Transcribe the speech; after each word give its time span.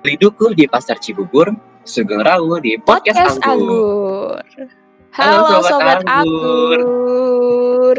Beli 0.00 0.16
duku 0.16 0.56
di 0.56 0.64
Pasar 0.64 0.96
Cibubur, 0.96 1.52
Sugeng 1.84 2.24
Rawu 2.24 2.56
di 2.64 2.80
Podcast, 2.80 3.36
Podcast 3.36 3.44
Anggur. 3.44 4.40
Anggur. 4.40 4.66
Halo, 5.12 5.36
Halo, 5.44 5.60
Sobat 5.60 5.68
Sobat, 5.68 5.98
Anggur. 6.08 6.78
Anggur. 6.80 7.96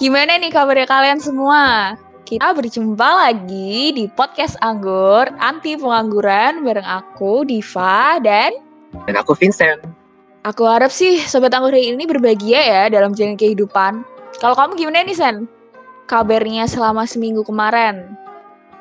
Gimana 0.00 0.40
nih 0.40 0.48
kabarnya 0.48 0.88
kalian 0.88 1.20
semua? 1.20 1.92
Kita 2.24 2.56
berjumpa 2.56 3.04
lagi 3.28 3.92
di 3.92 4.08
Podcast 4.08 4.56
Anggur, 4.64 5.28
anti 5.44 5.76
pengangguran 5.76 6.64
bareng 6.64 6.88
aku, 6.88 7.44
Diva, 7.44 8.16
dan 8.24 8.56
Dan 9.04 9.14
aku 9.20 9.36
Vincent. 9.36 9.84
aku 10.40 10.64
harap 10.64 10.88
sih 10.88 11.20
Sobat 11.20 11.52
Anggur 11.52 11.76
hari 11.76 11.92
ini 11.92 12.08
berbahagia 12.08 12.60
ya 12.64 12.82
dalam 12.88 13.12
jalan 13.12 13.36
kehidupan. 13.36 14.08
Kalau 14.40 14.56
kamu 14.56 14.72
gimana 14.80 15.04
nih, 15.04 15.12
Sen? 15.12 15.44
Kabarnya 16.08 16.64
selama 16.64 17.04
seminggu 17.04 17.44
kemarin? 17.44 18.16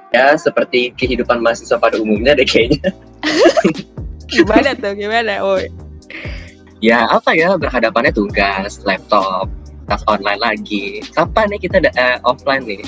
Ya, 0.10 0.34
seperti 0.34 0.90
kehidupan 0.98 1.46
mahasiswa 1.46 1.78
pada 1.78 2.02
umumnya 2.02 2.34
deh 2.34 2.46
kayaknya. 2.46 2.90
Gimana 4.34 4.78
tuh, 4.78 4.94
gimana? 4.94 5.42
Woi. 5.42 5.70
Ya, 6.80 7.10
apa 7.10 7.34
ya, 7.34 7.58
berhadapannya 7.58 8.14
tugas, 8.14 8.82
laptop, 8.86 9.50
kelas 9.90 10.06
online 10.06 10.38
lagi. 10.38 11.02
Kapan 11.18 11.50
nih 11.50 11.60
kita 11.66 11.78
da- 11.82 11.98
eh, 11.98 12.18
offline 12.22 12.62
nih? 12.64 12.86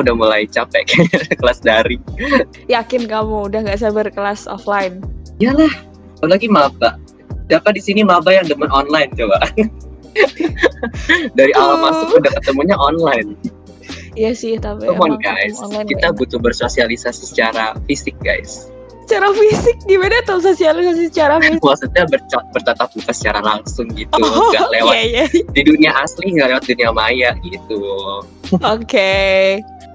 Udah 0.00 0.16
mulai 0.16 0.48
capek 0.48 0.88
kayaknya 0.88 1.20
kelas 1.40 1.60
daring. 1.60 2.00
Yakin 2.72 3.04
kamu 3.06 3.52
udah 3.52 3.60
nggak 3.60 3.80
sabar 3.80 4.08
kelas 4.08 4.48
offline? 4.48 5.04
Yalah, 5.36 5.70
apalagi 6.16 6.48
maba. 6.48 6.96
Siapa 7.52 7.76
di 7.76 7.80
sini 7.84 8.00
maba 8.00 8.32
yang 8.32 8.48
demen 8.48 8.72
online 8.72 9.12
coba? 9.12 9.36
Dari 11.38 11.52
awal 11.54 11.76
masuk 11.86 12.18
udah 12.18 12.32
ketemunya 12.40 12.74
online. 12.80 13.36
Iya 14.12 14.32
sih, 14.32 14.56
tapi 14.56 14.86
Come 14.86 14.98
on 15.00 15.12
guys, 15.18 15.54
online 15.58 15.86
kita 15.86 16.10
butuh 16.10 16.38
bersosialisasi 16.38 17.22
secara 17.26 17.78
fisik 17.84 18.14
guys. 18.20 18.66
secara 19.02 19.34
fisik 19.34 19.74
gimana 19.84 20.22
tuh 20.22 20.38
sosialisasi 20.38 21.10
secara 21.10 21.38
fisik? 21.42 21.58
Maksudnya 21.58 22.06
berca- 22.06 22.46
bertatap 22.50 22.94
muka 22.94 23.10
secara 23.10 23.42
langsung 23.42 23.90
gitu, 23.90 24.14
Oh, 24.14 24.50
nggak 24.50 24.70
lewat 24.70 24.94
iya, 24.94 25.02
iya. 25.02 25.24
di 25.50 25.62
dunia 25.62 25.90
asli, 25.98 26.30
nggak 26.30 26.46
lewat 26.48 26.64
dunia 26.64 26.90
maya 26.90 27.30
gitu. 27.42 27.78
Oke. 28.54 29.10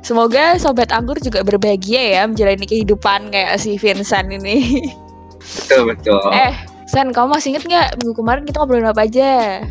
Semoga 0.04 0.60
sobat 0.60 0.92
anggur 0.92 1.16
juga 1.18 1.42
berbahagia 1.42 2.02
ya 2.14 2.22
menjalani 2.28 2.62
kehidupan 2.62 3.32
kayak 3.32 3.56
si 3.56 3.74
Vincent 3.76 4.28
ini. 4.30 4.84
Betul 5.40 5.90
betul. 5.90 6.20
Eh, 6.30 6.52
Sen, 6.86 7.10
kamu 7.10 7.34
masih 7.34 7.56
inget 7.56 7.64
nggak 7.66 7.88
minggu 7.98 8.14
kemarin 8.14 8.44
kita 8.44 8.62
ngobrolin 8.62 8.86
apa 8.86 9.02
aja? 9.02 9.64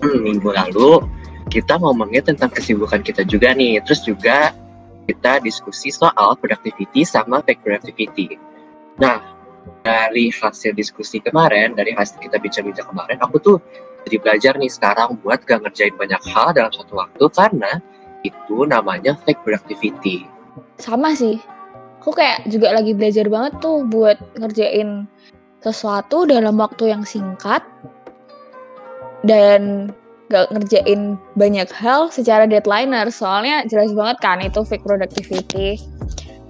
Hmm, 0.00 0.18
minggu 0.18 0.48
lalu 0.48 1.04
kita 1.52 1.76
ngomongnya 1.76 2.24
tentang 2.24 2.48
kesibukan 2.48 3.04
kita 3.04 3.28
juga 3.28 3.52
nih. 3.52 3.84
Terus 3.84 4.00
juga 4.08 4.56
kita 5.04 5.44
diskusi 5.44 5.92
soal 5.92 6.32
productivity 6.40 7.04
sama 7.04 7.44
fake 7.44 7.60
productivity. 7.60 8.40
Nah, 8.96 9.20
dari 9.84 10.32
hasil 10.32 10.72
diskusi 10.72 11.20
kemarin, 11.20 11.76
dari 11.76 11.92
hasil 11.92 12.16
kita 12.24 12.40
bincang-bincang 12.40 12.88
kemarin, 12.88 13.20
aku 13.20 13.36
tuh 13.36 13.56
jadi 14.08 14.16
belajar 14.18 14.52
nih 14.56 14.72
sekarang 14.72 15.20
buat 15.20 15.44
gak 15.44 15.62
ngerjain 15.68 15.94
banyak 15.94 16.22
hal 16.32 16.56
dalam 16.56 16.72
satu 16.72 16.96
waktu 16.96 17.24
karena 17.36 17.72
itu 18.24 18.64
namanya 18.64 19.12
fake 19.28 19.44
productivity. 19.44 20.24
Sama 20.80 21.12
sih. 21.12 21.36
Aku 22.02 22.10
kayak 22.10 22.50
juga 22.50 22.74
lagi 22.74 22.98
belajar 22.98 23.30
banget 23.30 23.62
tuh 23.62 23.86
buat 23.86 24.18
ngerjain 24.34 25.06
sesuatu 25.62 26.26
dalam 26.26 26.58
waktu 26.58 26.90
yang 26.90 27.06
singkat 27.06 27.62
dan 29.22 29.94
gak 30.32 30.48
ngerjain 30.48 31.20
banyak 31.36 31.68
hal 31.68 32.08
secara 32.08 32.48
deadlineer 32.48 33.12
soalnya 33.12 33.68
jelas 33.68 33.92
banget 33.92 34.16
kan 34.24 34.40
itu 34.40 34.64
fake 34.64 34.82
productivity. 34.82 35.76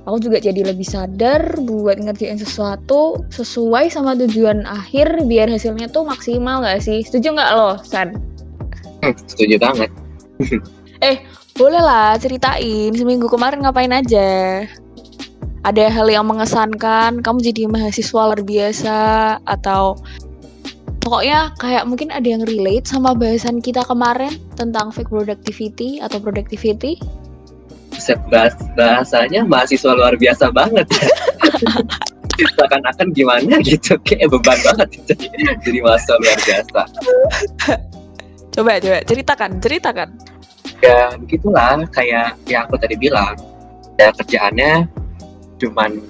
Aku 0.06 0.18
juga 0.18 0.42
jadi 0.42 0.66
lebih 0.66 0.86
sadar 0.86 1.42
buat 1.62 1.98
ngerjain 1.98 2.38
sesuatu 2.38 3.22
sesuai 3.30 3.90
sama 3.90 4.18
tujuan 4.18 4.66
akhir 4.66 5.26
biar 5.26 5.46
hasilnya 5.50 5.90
tuh 5.90 6.06
maksimal 6.06 6.62
gak 6.62 6.82
sih? 6.82 7.02
Setuju 7.02 7.38
nggak 7.38 7.50
lo 7.54 7.78
San? 7.82 8.18
Hmm, 9.02 9.14
setuju 9.26 9.58
banget. 9.58 9.90
Boleh 11.52 11.84
lah 11.84 12.16
ceritain 12.16 12.96
seminggu 12.96 13.28
kemarin 13.28 13.60
ngapain 13.60 13.92
aja? 13.92 14.64
Ada 15.62 15.92
hal 15.92 16.08
yang 16.08 16.24
mengesankan? 16.24 17.20
Kamu 17.20 17.38
jadi 17.44 17.68
mahasiswa 17.68 18.32
luar 18.32 18.40
biasa? 18.40 18.98
Atau 19.44 20.00
pokoknya 21.02 21.50
kayak 21.58 21.84
mungkin 21.84 22.14
ada 22.14 22.24
yang 22.24 22.46
relate 22.46 22.86
sama 22.86 23.12
bahasan 23.12 23.58
kita 23.58 23.82
kemarin 23.84 24.38
tentang 24.54 24.94
fake 24.94 25.10
productivity 25.10 25.98
atau 25.98 26.22
productivity. 26.22 26.96
Bahas 28.30 28.56
bahasanya 28.74 29.44
mahasiswa 29.46 29.92
luar 29.92 30.14
biasa 30.16 30.54
banget. 30.54 30.86
Ya. 32.40 32.48
Seakan-akan 32.56 33.12
gimana 33.12 33.60
gitu, 33.60 33.92
kayak 34.08 34.32
beban 34.32 34.56
banget 34.64 35.04
jadi, 35.04 35.28
jadi 35.60 35.78
mahasiswa 35.84 36.16
luar 36.16 36.38
biasa. 36.40 36.80
coba 38.56 38.72
coba. 38.80 38.98
Ceritakan 39.04 39.50
ceritakan. 39.60 40.08
Ya 40.80 41.12
begitulah, 41.20 41.84
kayak 41.92 42.40
yang 42.48 42.64
aku 42.64 42.80
tadi 42.80 42.96
bilang, 42.96 43.36
ya 44.00 44.08
kerjaannya 44.16 44.88
cuman 45.60 46.00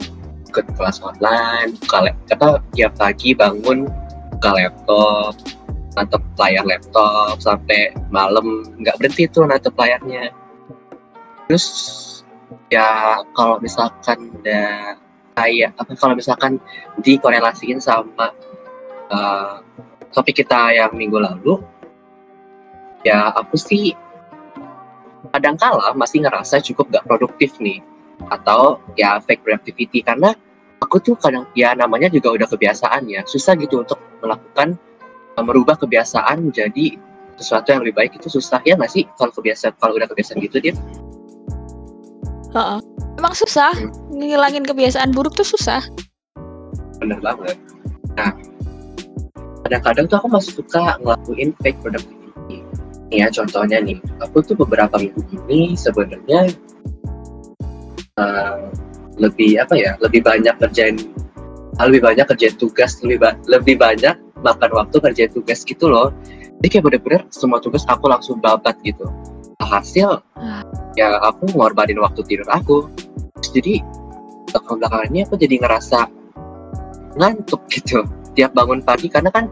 ikut 0.46 0.62
kelas 0.78 1.02
online, 1.02 1.74
buka 1.82 1.98
lap- 2.06 2.22
apa 2.30 2.48
tiap 2.70 2.94
pagi 2.94 3.34
bangun 3.34 3.90
buka 4.42 4.58
laptop, 4.58 5.38
natep 5.94 6.22
layar 6.34 6.66
laptop 6.66 7.38
sampai 7.38 7.94
malam 8.10 8.66
nggak 8.82 8.98
berhenti 8.98 9.30
tuh 9.30 9.46
natep 9.46 9.70
layarnya. 9.78 10.34
Terus 11.46 11.66
ya 12.66 13.22
kalau 13.38 13.62
misalkan 13.62 14.34
ada 14.42 14.98
kayak 15.38 15.78
apa 15.78 15.94
kalau 15.94 16.18
misalkan 16.18 16.58
dikorelasiin 17.06 17.78
sama 17.78 18.34
uh, 19.14 19.62
topik 20.10 20.42
kita 20.42 20.74
yang 20.74 20.90
minggu 20.90 21.22
lalu, 21.22 21.62
ya 23.06 23.30
aku 23.38 23.54
sih 23.54 23.94
kadangkala 25.30 25.94
masih 25.94 26.26
ngerasa 26.26 26.58
cukup 26.66 26.90
gak 26.90 27.06
produktif 27.06 27.54
nih 27.62 27.78
atau 28.26 28.82
ya 28.98 29.22
fake 29.22 29.46
productivity 29.46 30.02
karena 30.02 30.34
aku 30.92 31.00
tuh 31.00 31.16
kadang 31.16 31.48
ya 31.56 31.72
namanya 31.72 32.12
juga 32.12 32.36
udah 32.36 32.44
kebiasaan 32.44 33.08
ya. 33.08 33.24
Susah 33.24 33.56
gitu 33.56 33.80
untuk 33.80 33.96
melakukan 34.20 34.76
uh, 35.40 35.44
merubah 35.44 35.80
kebiasaan 35.80 36.52
menjadi 36.52 37.00
sesuatu 37.40 37.72
yang 37.72 37.80
lebih 37.80 37.96
baik 37.96 38.12
itu 38.20 38.28
susah. 38.28 38.60
Ya 38.68 38.76
nggak 38.76 38.92
sih 38.92 39.08
kalau 39.16 39.32
kebiasaan 39.32 39.72
kalau 39.80 39.96
udah 39.96 40.04
kebiasaan 40.04 40.36
gitu 40.44 40.60
dia 40.60 40.76
Heeh. 42.52 42.78
emang 43.16 43.32
susah? 43.32 43.72
Ngilangin 44.12 44.68
kebiasaan 44.68 45.16
buruk 45.16 45.32
tuh 45.32 45.48
susah? 45.48 45.80
Bener 47.00 47.16
banget. 47.24 47.56
Nah 48.12 48.36
kadang-kadang 49.64 50.04
tuh 50.12 50.16
aku 50.20 50.28
masih 50.28 50.52
suka 50.60 51.00
ngelakuin 51.00 51.56
fake 51.64 51.80
productivity 51.80 52.60
nih 53.08 53.24
ya 53.24 53.32
contohnya 53.32 53.80
nih. 53.80 53.96
Aku 54.20 54.44
tuh 54.44 54.60
beberapa 54.60 55.00
minggu 55.00 55.24
ini 55.32 55.72
sebenarnya 55.72 56.52
eh, 58.20 58.56
lebih 59.20 59.60
apa 59.60 59.74
ya 59.76 59.92
lebih 60.00 60.24
banyak 60.24 60.54
kerjain 60.56 60.96
lebih 61.80 62.00
banyak 62.04 62.24
kerjain 62.28 62.54
tugas 62.56 63.00
lebih 63.04 63.18
ba- 63.20 63.38
lebih 63.48 63.76
banyak 63.80 64.14
makan 64.42 64.70
waktu 64.74 64.96
kerjain 64.98 65.30
tugas 65.32 65.62
gitu 65.62 65.86
loh. 65.88 66.10
Jadi 66.60 66.78
kayak 66.78 66.84
bener-bener 66.86 67.22
semua 67.30 67.58
tugas 67.58 67.82
aku 67.90 68.06
langsung 68.10 68.38
babat 68.38 68.78
gitu. 68.86 69.06
Hasil 69.62 70.18
Ah. 70.38 70.62
ya 70.98 71.16
aku 71.22 71.46
ngorbanin 71.54 71.98
waktu 72.02 72.22
tidur 72.26 72.46
aku. 72.50 72.90
Jadi 73.42 73.82
belakang 74.50 74.78
belakangannya 74.82 75.22
aku 75.26 75.34
jadi 75.38 75.54
ngerasa 75.62 76.06
ngantuk 77.18 77.62
gitu 77.70 78.02
tiap 78.34 78.54
bangun 78.54 78.82
pagi. 78.82 79.06
Karena 79.10 79.30
kan 79.30 79.46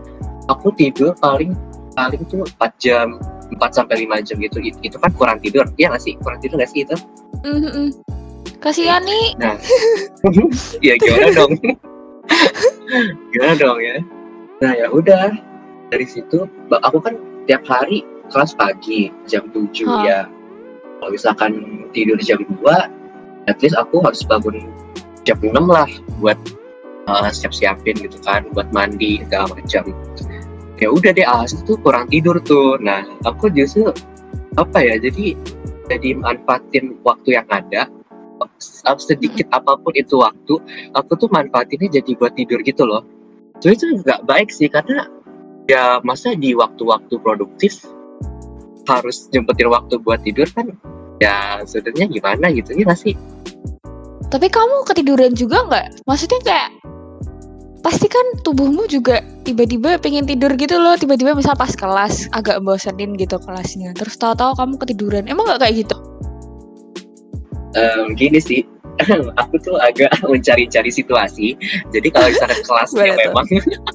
aku 0.47 0.71
tidur 0.75 1.15
paling 1.19 1.55
paling 1.95 2.23
tuh 2.31 2.47
4 2.59 2.73
jam 2.79 3.19
4 3.51 3.71
sampai 3.75 4.07
5 4.07 4.23
jam 4.23 4.39
gitu. 4.39 4.63
Itu, 4.63 4.97
kan 4.99 5.11
kurang 5.15 5.39
tidur. 5.43 5.67
Iya 5.75 5.91
nggak 5.95 6.03
sih? 6.03 6.15
Kurang 6.23 6.39
tidur 6.39 6.59
nggak 6.63 6.71
sih 6.71 6.87
itu? 6.87 6.97
Mhm. 7.43 7.91
Kasihan 8.61 9.03
nih 9.05 9.27
nah. 9.41 9.57
Ya 10.87 10.95
gimana 11.01 11.33
dong? 11.33 11.53
Gimana 13.33 13.55
dong 13.57 13.79
ya? 13.81 13.97
Nah 14.61 14.73
ya 14.77 14.87
udah. 14.93 15.33
Dari 15.91 16.07
situ 16.07 16.47
aku 16.71 16.99
kan 17.03 17.19
tiap 17.51 17.67
hari 17.67 18.07
kelas 18.31 18.55
pagi 18.55 19.11
jam 19.27 19.51
7 19.51 19.67
Hah. 19.91 20.03
ya. 20.07 20.21
Kalau 21.01 21.11
misalkan 21.11 21.53
tidur 21.91 22.21
jam 22.23 22.39
2 22.63 23.51
at 23.51 23.57
least 23.65 23.75
aku 23.75 24.05
harus 24.05 24.23
bangun 24.23 24.71
jam 25.27 25.41
6 25.43 25.51
lah 25.67 25.89
buat 26.23 26.39
uh, 27.11 27.33
siap-siapin 27.33 27.99
gitu 27.99 28.21
kan 28.23 28.47
buat 28.55 28.71
mandi 28.71 29.25
segala 29.27 29.51
macam. 29.57 29.85
Ya 30.81 30.89
udah 30.89 31.13
deh 31.13 31.27
alhasil 31.27 31.61
tuh 31.67 31.77
kurang 31.83 32.07
tidur 32.09 32.39
tuh. 32.45 32.79
Nah 32.79 33.03
aku 33.27 33.51
justru 33.51 33.91
apa 34.55 34.79
ya 34.79 34.95
jadi 35.01 35.35
jadi 35.91 36.15
manfaatin 36.15 36.95
waktu 37.03 37.35
yang 37.35 37.47
ada 37.51 37.91
sedikit 39.01 39.47
apa 39.51 39.77
pun 39.81 39.93
itu 39.97 40.21
waktu 40.21 40.55
aku 40.95 41.13
tuh 41.17 41.29
manfaatinnya 41.33 42.01
jadi 42.01 42.11
buat 42.17 42.35
tidur 42.37 42.61
gitu 42.63 42.85
loh. 42.87 43.05
So 43.61 43.73
itu 43.73 44.01
nggak 44.01 44.25
baik 44.25 44.49
sih 44.49 44.73
karena 44.73 45.09
ya 45.69 46.01
masa 46.03 46.33
di 46.35 46.57
waktu-waktu 46.57 47.21
produktif 47.21 47.85
harus 48.89 49.29
nyempetin 49.31 49.71
waktu 49.71 50.01
buat 50.03 50.25
tidur 50.25 50.49
kan 50.51 50.75
ya 51.21 51.61
sebenarnya 51.63 52.09
gimana 52.09 52.47
gitu 52.51 52.75
ya 52.75 52.95
sih? 52.97 53.15
Tapi 54.31 54.47
kamu 54.47 54.87
ketiduran 54.87 55.35
juga 55.37 55.67
nggak? 55.67 56.07
Maksudnya 56.07 56.41
kayak 56.43 56.71
pasti 57.81 58.07
kan 58.13 58.27
tubuhmu 58.45 58.85
juga 58.93 59.25
tiba-tiba 59.43 59.97
pengen 59.97 60.29
tidur 60.29 60.53
gitu 60.53 60.77
loh 60.77 61.01
tiba-tiba 61.01 61.33
misal 61.33 61.57
pas 61.57 61.73
kelas 61.73 62.29
agak 62.37 62.61
bosenin 62.61 63.17
gitu 63.17 63.41
kelasnya 63.41 63.97
terus 63.97 64.17
tahu-tahu 64.17 64.57
kamu 64.57 64.75
ketiduran. 64.81 65.25
Emang 65.29 65.45
nggak 65.49 65.61
kayak 65.65 65.85
gitu 65.87 65.97
um, 67.77 68.15
gini 68.17 68.41
sih 68.43 68.63
aku 69.41 69.55
tuh 69.61 69.77
agak 69.81 70.13
mencari-cari 70.31 70.91
situasi. 70.93 71.57
Jadi 71.93 72.09
kalau 72.13 72.29
misalnya 72.29 72.59
kelasnya 72.65 73.05
Gimana 73.05 73.17
tuh? 73.17 73.23
memang 73.25 73.47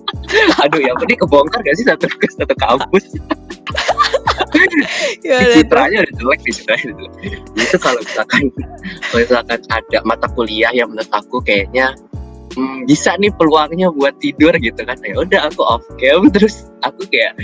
aduh 0.66 0.82
ya 0.82 0.92
ini 1.06 1.16
kebongkar 1.16 1.60
gak 1.62 1.76
sih 1.78 1.86
satu 1.86 2.06
satu 2.10 2.56
kampus? 2.58 3.06
Citranya 5.26 5.98
udah 6.06 6.14
jelek 6.18 6.40
nih 6.46 6.54
citranya 6.54 6.86
udah 6.92 6.98
jelek. 6.98 7.14
Itu 7.62 7.78
kalau 7.78 8.00
misalkan 8.02 8.44
kalau 9.12 9.22
misalkan 9.22 9.60
ada 9.70 10.00
mata 10.04 10.28
kuliah 10.34 10.72
yang 10.74 10.90
menurut 10.90 11.12
aku 11.14 11.38
kayaknya 11.46 11.94
hmm, 12.58 12.90
bisa 12.90 13.14
nih 13.22 13.30
peluangnya 13.38 13.94
buat 13.94 14.18
tidur 14.18 14.54
gitu 14.58 14.82
kan. 14.82 14.98
Ya 15.06 15.16
udah 15.22 15.54
aku 15.54 15.62
off 15.62 15.86
cam 16.02 16.26
terus 16.34 16.74
aku 16.82 17.06
kayak 17.14 17.38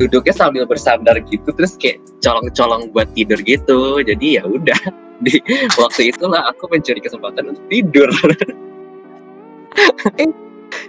duduknya 0.00 0.32
sambil 0.32 0.64
bersandar 0.64 1.20
gitu 1.28 1.52
terus 1.52 1.76
kayak 1.76 2.00
colong-colong 2.24 2.88
buat 2.96 3.12
tidur 3.12 3.36
gitu. 3.44 4.00
Jadi 4.00 4.40
ya 4.40 4.44
udah. 4.48 4.80
Di 5.24 5.36
waktu 5.76 6.16
itulah 6.16 6.48
aku 6.48 6.64
mencuri 6.72 6.96
kesempatan 7.04 7.52
untuk 7.52 7.64
tidur. 7.68 8.08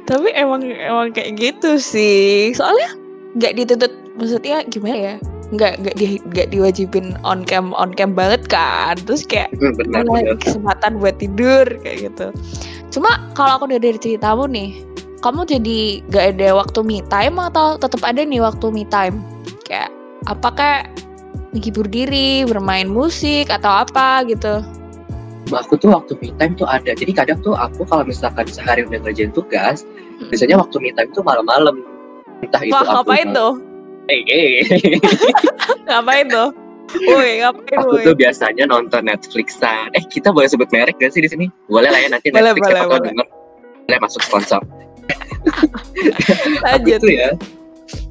Tapi 0.08 0.28
emang 0.40 0.64
emang 0.72 1.12
kayak 1.12 1.36
gitu 1.36 1.76
sih. 1.76 2.56
Soalnya 2.56 2.96
nggak 3.36 3.54
dituntut 3.60 3.92
maksudnya 4.16 4.64
gimana 4.72 4.98
ya? 4.98 5.16
Nggak 5.52 5.84
nggak 5.84 5.96
di 6.00 6.16
nggak 6.32 6.48
diwajibin 6.56 7.20
on 7.28 7.44
cam 7.44 7.76
on 7.76 7.92
cam 7.92 8.16
banget 8.16 8.48
kan? 8.48 8.96
Terus 9.04 9.28
kayak 9.28 9.52
Hmm, 9.60 9.76
benar 9.76 10.08
benar. 10.08 10.40
kesempatan 10.40 10.96
buat 11.04 11.20
tidur 11.20 11.68
kayak 11.84 12.08
gitu. 12.08 12.32
Cuma 12.92 13.32
kalau 13.36 13.60
aku 13.60 13.68
udah 13.68 13.84
dari 13.84 14.00
ceritamu 14.00 14.48
nih 14.48 14.80
kamu 15.22 15.46
jadi 15.46 15.80
gak 16.10 16.26
ada 16.36 16.50
waktu 16.58 16.80
me 16.82 17.00
time 17.08 17.38
atau 17.38 17.78
tetap 17.78 18.02
ada 18.02 18.26
nih 18.26 18.42
waktu 18.42 18.74
me 18.74 18.84
time? 18.90 19.22
Kayak 19.70 19.94
apakah 20.26 20.90
menghibur 21.54 21.86
diri 21.86 22.42
bermain 22.50 22.90
musik 22.90 23.54
atau 23.54 23.86
apa 23.86 24.26
gitu? 24.26 24.66
Aku 25.54 25.78
tuh 25.78 25.94
waktu 25.94 26.18
me 26.18 26.34
time 26.42 26.58
tuh 26.58 26.66
ada. 26.66 26.98
Jadi 26.98 27.14
kadang 27.14 27.38
tuh 27.46 27.54
aku 27.54 27.86
kalau 27.86 28.02
misalkan 28.02 28.50
sehari 28.50 28.82
udah 28.82 28.98
ngerjain 29.06 29.30
tugas 29.30 29.86
biasanya 30.34 30.58
waktu 30.58 30.82
me 30.82 30.90
time 30.98 31.14
tuh 31.14 31.22
malam-malam. 31.22 31.86
Entah 32.42 32.62
itu 32.66 32.74
wah 32.74 32.82
aku 32.82 33.06
ngapain 33.06 33.28
tuh? 33.38 33.54
Eh, 34.10 34.22
eh. 34.26 34.66
ngapain 35.90 36.26
tuh? 36.34 36.50
Woi, 37.06 37.46
ngapain 37.46 37.78
aku 37.78 37.94
woi? 38.02 38.06
tuh 38.10 38.16
biasanya 38.18 38.66
nonton 38.66 39.06
Netflixan. 39.06 39.94
Eh 39.94 40.02
kita 40.10 40.34
boleh 40.34 40.50
sebut 40.50 40.66
merek 40.74 40.98
gak 40.98 41.14
sih 41.14 41.22
di 41.22 41.30
sini? 41.30 41.46
Boleh 41.70 41.94
lah 41.94 42.02
ya 42.02 42.10
nanti 42.10 42.34
Boleh, 42.34 42.58
Netflix 42.58 42.66
boleh, 42.66 42.82
tahu 42.82 42.90
boleh. 42.90 43.06
denger. 43.06 43.28
Boleh 43.86 44.00
masuk 44.02 44.22
sponsor 44.26 44.62
Lanjut. 46.66 47.00
tuh 47.02 47.12
ya 47.12 47.30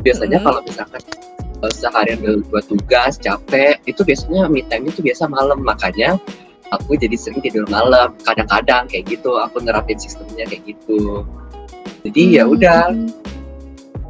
biasanya 0.01 0.39
Hmm. 0.41 0.47
kalau 0.49 0.61
misalkan 0.65 1.01
eh, 1.61 1.73
seharian 1.73 2.19
buat 2.49 2.65
tugas 2.65 3.17
capek 3.17 3.81
itu 3.85 4.01
biasanya 4.01 4.49
me 4.49 4.65
time 4.65 4.89
itu 4.89 5.01
biasa 5.01 5.29
malam. 5.29 5.61
Makanya 5.61 6.17
aku 6.71 6.97
jadi 6.97 7.17
sering 7.17 7.41
tidur 7.41 7.69
malam. 7.69 8.17
Kadang-kadang 8.25 8.89
kayak 8.89 9.09
gitu 9.09 9.37
aku 9.37 9.61
nerapin 9.61 9.97
sistemnya 9.97 10.49
kayak 10.49 10.65
gitu. 10.67 11.25
Jadi 12.05 12.41
ya 12.41 12.45
Hmm. 12.45 12.55
udah. 12.57 12.83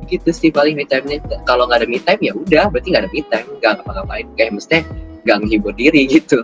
Gitu 0.07 0.31
sih 0.31 0.51
paling 0.51 0.75
me 0.75 0.83
time-nya. 0.83 1.23
Kalau 1.43 1.67
nggak 1.67 1.83
ada 1.83 1.89
me 1.91 1.99
time 1.99 2.19
ya 2.21 2.33
udah. 2.35 2.67
Berarti 2.67 2.89
nggak 2.91 3.03
ada 3.07 3.11
me 3.11 3.23
time 3.27 3.47
nggak 3.59 3.73
ngapa-ngapain. 3.79 4.27
Kayak 4.35 4.53
mesti 4.55 4.77
nggak 5.23 5.37
menghibur 5.39 5.73
diri 5.75 6.03
gitu. 6.07 6.43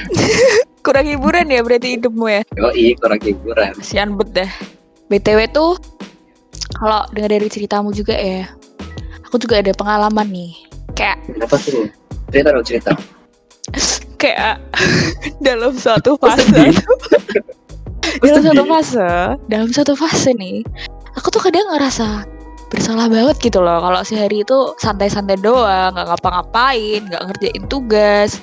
Kurang 0.84 1.04
hiburan 1.04 1.44
ya 1.48 1.60
berarti 1.60 2.00
hidupmu 2.00 2.24
ya? 2.24 2.40
Yoi, 2.56 2.96
kurang 2.96 3.20
hiburan. 3.20 3.76
Kasihan 3.76 4.16
bet 4.16 4.32
dah 4.32 4.48
btw 5.10 5.50
tuh 5.50 5.74
kalau 6.78 7.04
dengar 7.12 7.34
dari 7.34 7.50
ceritamu 7.50 7.90
juga 7.90 8.14
ya 8.14 8.46
aku 9.30 9.38
juga 9.38 9.62
ada 9.62 9.70
pengalaman 9.74 10.26
nih. 10.26 10.52
Kayak 10.98 11.22
kenapa 11.26 11.54
tuh 11.62 11.86
cerita 12.34 12.48
dong 12.50 12.66
cerita. 12.66 12.90
Kayak 14.18 14.58
dalam 15.46 15.74
suatu 15.78 16.18
Kok 16.18 16.26
fase. 16.26 16.74
dalam 18.26 18.42
satu 18.42 18.64
fase 18.66 19.08
dalam 19.46 19.70
satu 19.70 19.92
fase 19.94 20.34
nih 20.34 20.66
aku 21.14 21.30
tuh 21.30 21.38
kadang 21.46 21.62
ngerasa 21.70 22.26
bersalah 22.70 23.06
banget 23.10 23.38
gitu 23.38 23.58
loh. 23.62 23.82
Kalau 23.82 24.00
sehari 24.02 24.42
itu 24.46 24.58
santai-santai 24.78 25.38
doang 25.38 25.94
nggak 25.94 26.06
ngapa-ngapain 26.06 27.06
nggak 27.06 27.22
ngerjain 27.30 27.64
tugas. 27.66 28.38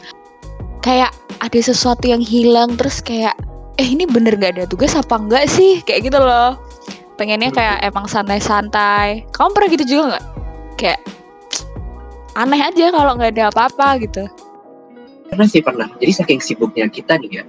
Kayak 0.83 1.11
ada 1.43 1.59
sesuatu 1.59 2.07
yang 2.07 2.23
hilang 2.23 2.79
terus 2.79 3.03
kayak 3.03 3.35
eh 3.77 3.87
ini 3.87 4.09
bener 4.09 4.33
gak 4.37 4.57
ada 4.57 4.65
tugas 4.65 4.97
apa 4.97 5.17
enggak 5.17 5.45
sih? 5.49 5.81
Kayak 5.85 6.09
gitu 6.09 6.19
loh. 6.19 6.57
Pengennya 7.17 7.49
kayak 7.49 7.81
emang 7.85 8.05
santai-santai. 8.05 9.25
Kamu 9.33 9.53
pernah 9.53 9.69
gitu 9.73 9.85
juga 9.85 10.03
nggak? 10.13 10.25
Kayak 10.77 10.99
aneh 12.37 12.61
aja 12.61 12.93
kalau 12.93 13.17
nggak 13.17 13.33
ada 13.33 13.49
apa-apa 13.49 13.97
gitu. 14.05 14.23
Pernah 15.33 15.47
sih 15.49 15.61
pernah. 15.65 15.89
Jadi 15.97 16.11
saking 16.13 16.41
sibuknya 16.41 16.85
kita 16.89 17.17
nih 17.17 17.41
ya 17.41 17.43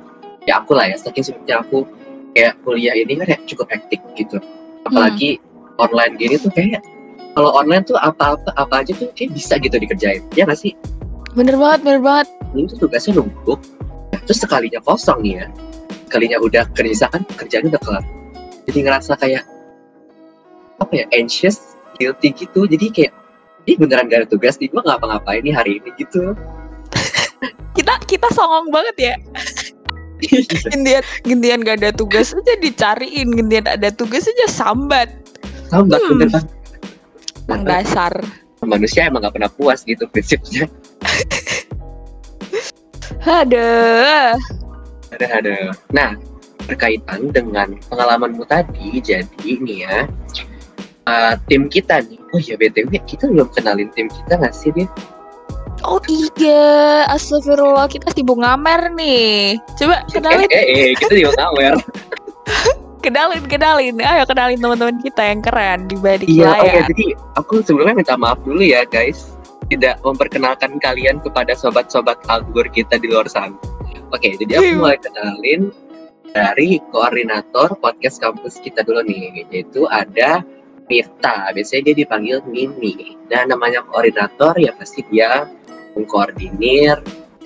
ya 0.48 0.64
aku 0.64 0.72
lah 0.72 0.88
ya 0.88 0.96
saking 0.96 1.20
sibuknya 1.20 1.60
aku 1.60 1.84
kayak 2.32 2.56
kuliah 2.64 2.96
ini 2.96 3.20
kan 3.20 3.36
kayak 3.36 3.42
cukup 3.44 3.68
hektik 3.68 4.00
gitu. 4.16 4.40
Apalagi 4.88 5.36
online 5.76 6.16
gini 6.16 6.40
tuh 6.40 6.48
kayak 6.48 6.80
kalau 7.36 7.52
online 7.52 7.84
tuh 7.84 8.00
apa-apa 8.00 8.56
apa 8.56 8.80
aja 8.80 8.96
tuh 8.96 9.12
kayak 9.12 9.36
bisa 9.36 9.60
gitu 9.60 9.76
dikerjain. 9.76 10.24
Ya 10.32 10.48
nggak 10.48 10.60
sih? 10.64 10.72
Bener 11.36 11.60
banget 11.60 11.84
bener 11.84 12.00
banget. 12.00 12.26
Ini 12.56 12.72
tuh 12.72 12.88
tugasnya 12.88 13.20
numpuk 13.20 13.60
terus 14.28 14.44
sekalinya 14.44 14.80
kosong 14.84 15.24
nih 15.24 15.40
ya 15.40 15.46
sekalinya 16.08 16.40
udah 16.40 16.64
kerja 16.72 17.06
kan 17.12 17.22
kerjaan 17.36 17.68
udah 17.68 17.80
kelar. 17.84 18.04
Jadi 18.64 18.78
ngerasa 18.88 19.12
kayak 19.20 19.44
apa 20.80 20.92
ya 20.96 21.04
anxious 21.12 21.76
guilty 22.00 22.32
gitu. 22.32 22.64
Jadi 22.64 22.88
kayak 22.88 23.12
ini 23.68 23.76
beneran 23.76 24.08
gak 24.08 24.24
ada 24.24 24.28
tugas 24.32 24.56
nih 24.56 24.72
gue 24.72 24.80
ngapa-ngapain 24.80 25.44
nih 25.44 25.52
hari 25.52 25.76
ini 25.84 25.92
gitu. 26.00 26.32
Kita 27.76 27.94
kita 28.10 28.26
songong 28.34 28.72
banget 28.72 28.96
ya. 28.98 29.14
Gantian 30.72 31.02
gantian 31.22 31.60
gak 31.62 31.78
ada 31.78 31.94
tugas 31.94 32.34
aja 32.34 32.58
dicariin 32.58 33.30
gantian 33.38 33.70
ada 33.70 33.92
tugas 33.92 34.26
aja 34.26 34.50
sambat. 34.50 35.12
Sambat 35.70 36.00
Hmm. 36.02 36.10
bener 36.16 36.28
kan 36.32 36.44
Emang 37.46 37.62
dasar 37.64 38.12
manusia 38.66 39.06
emang 39.06 39.22
gak 39.22 39.38
pernah 39.38 39.52
puas 39.52 39.86
gitu 39.86 40.10
prinsipnya. 40.10 40.66
Ada 43.28 43.68
ada 45.26 45.74
nah 45.90 46.14
berkaitan 46.68 47.32
dengan 47.32 47.74
pengalamanmu 47.88 48.44
tadi 48.44 49.00
jadi 49.00 49.40
ini 49.42 49.88
ya 49.88 50.04
eh, 51.08 51.34
tim 51.48 51.66
kita 51.72 52.04
nih. 52.04 52.20
Oh 52.36 52.40
ya 52.40 52.60
btw 52.60 52.92
kita 53.08 53.24
belum 53.32 53.48
kenalin 53.56 53.88
tim 53.96 54.12
kita 54.12 54.36
nggak 54.36 54.52
sih 54.52 54.68
dia 54.76 54.84
oh 55.86 56.02
iya 56.10 57.06
astagfirullah 57.08 57.88
kita 57.88 58.12
sibuk 58.12 58.36
ngamer 58.42 58.92
nih. 58.98 59.56
Coba 59.80 60.04
kenalin. 60.12 60.48
eh, 60.52 60.58
eh, 60.58 60.66
eh, 60.66 60.90
kita 60.98 61.12
juga 61.16 61.32
ngawer 61.40 61.74
kenalin 63.04 63.44
kenalin. 63.48 63.94
Ayo 64.02 64.28
kenalin 64.28 64.58
teman-teman 64.60 64.98
kita 65.00 65.22
yang 65.22 65.40
keren 65.40 65.88
di 65.88 65.96
balik 65.96 66.28
iya 66.28 66.52
ya 66.52 66.60
layar 66.60 66.84
jadi 66.90 67.06
aku 67.40 67.64
sebelumnya 67.64 68.04
minta 68.04 68.14
maaf 68.18 68.38
dulu 68.44 68.60
ya 68.60 68.84
guys. 68.84 69.32
Tidak 69.68 70.00
memperkenalkan 70.00 70.80
kalian 70.80 71.20
kepada 71.20 71.52
sobat-sobat 71.52 72.16
Algur 72.32 72.64
kita 72.72 72.96
di 72.96 73.12
luar 73.12 73.28
sana. 73.28 73.52
Oke, 74.08 74.34
jadi 74.36 74.52
aku 74.56 74.64
Iya. 74.64 74.76
mulai 74.76 74.98
kenalin 74.98 75.60
dari 76.30 76.80
koordinator 76.88 77.76
podcast 77.76 78.20
kampus 78.20 78.60
kita 78.60 78.84
dulu 78.84 79.04
nih, 79.04 79.44
yaitu 79.48 79.84
ada 79.88 80.40
Mirta. 80.88 81.52
Biasanya 81.52 81.92
dia 81.92 82.04
dipanggil 82.04 82.40
Mimi. 82.48 83.16
Nah, 83.28 83.44
namanya 83.44 83.84
koordinator 83.84 84.56
ya 84.56 84.72
pasti 84.72 85.04
dia 85.08 85.44
mengkoordinir 85.92 86.96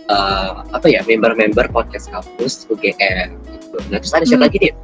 eh, 0.02 0.52
apa 0.74 0.86
ya 0.86 1.00
member-member 1.06 1.70
podcast 1.70 2.10
kampus 2.10 2.66
UGM. 2.68 3.38
Gitu. 3.48 3.76
Nah, 3.88 3.98
terus 3.98 4.12
ada 4.12 4.26
siapa 4.26 4.44
Hmm. 4.44 4.46
lagi 4.50 4.58
nih? 4.60 4.74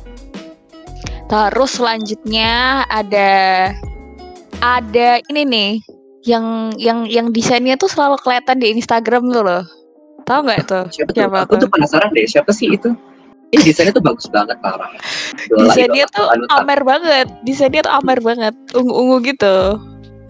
terus 1.28 1.76
selanjutnya 1.76 2.52
ada 2.88 3.30
ada 4.58 5.08
ini 5.28 5.42
nih 5.44 5.70
yang 6.24 6.72
yang 6.80 7.04
yang 7.04 7.28
desainnya 7.28 7.76
tuh 7.76 7.84
selalu 7.86 8.16
kelihatan 8.18 8.56
di 8.56 8.72
Instagram 8.72 9.28
tuh 9.28 9.44
loh 9.44 9.64
tahu 10.28 10.40
nggak 10.44 10.60
tuh 10.62 10.84
Siapa 10.88 11.08
tuh? 11.08 11.16
Siapa 11.16 11.36
aku 11.42 11.52
tuh? 11.54 11.60
tuh 11.64 11.68
penasaran 11.70 12.12
deh, 12.12 12.24
siapa 12.24 12.52
sih 12.52 12.68
itu? 12.70 12.92
Ini 13.48 13.64
desainnya 13.64 13.90
tuh 13.90 14.04
bagus 14.04 14.28
banget 14.28 14.60
parah. 14.60 14.92
Desainnya 15.48 16.04
idola, 16.04 16.36
tuh 16.36 16.52
amer 16.54 16.80
banget 16.82 17.26
desainnya 17.42 17.80
tuh 17.80 17.94
amer 17.94 18.18
banget 18.18 18.52
ungu-ungu 18.70 19.24
gitu 19.24 19.56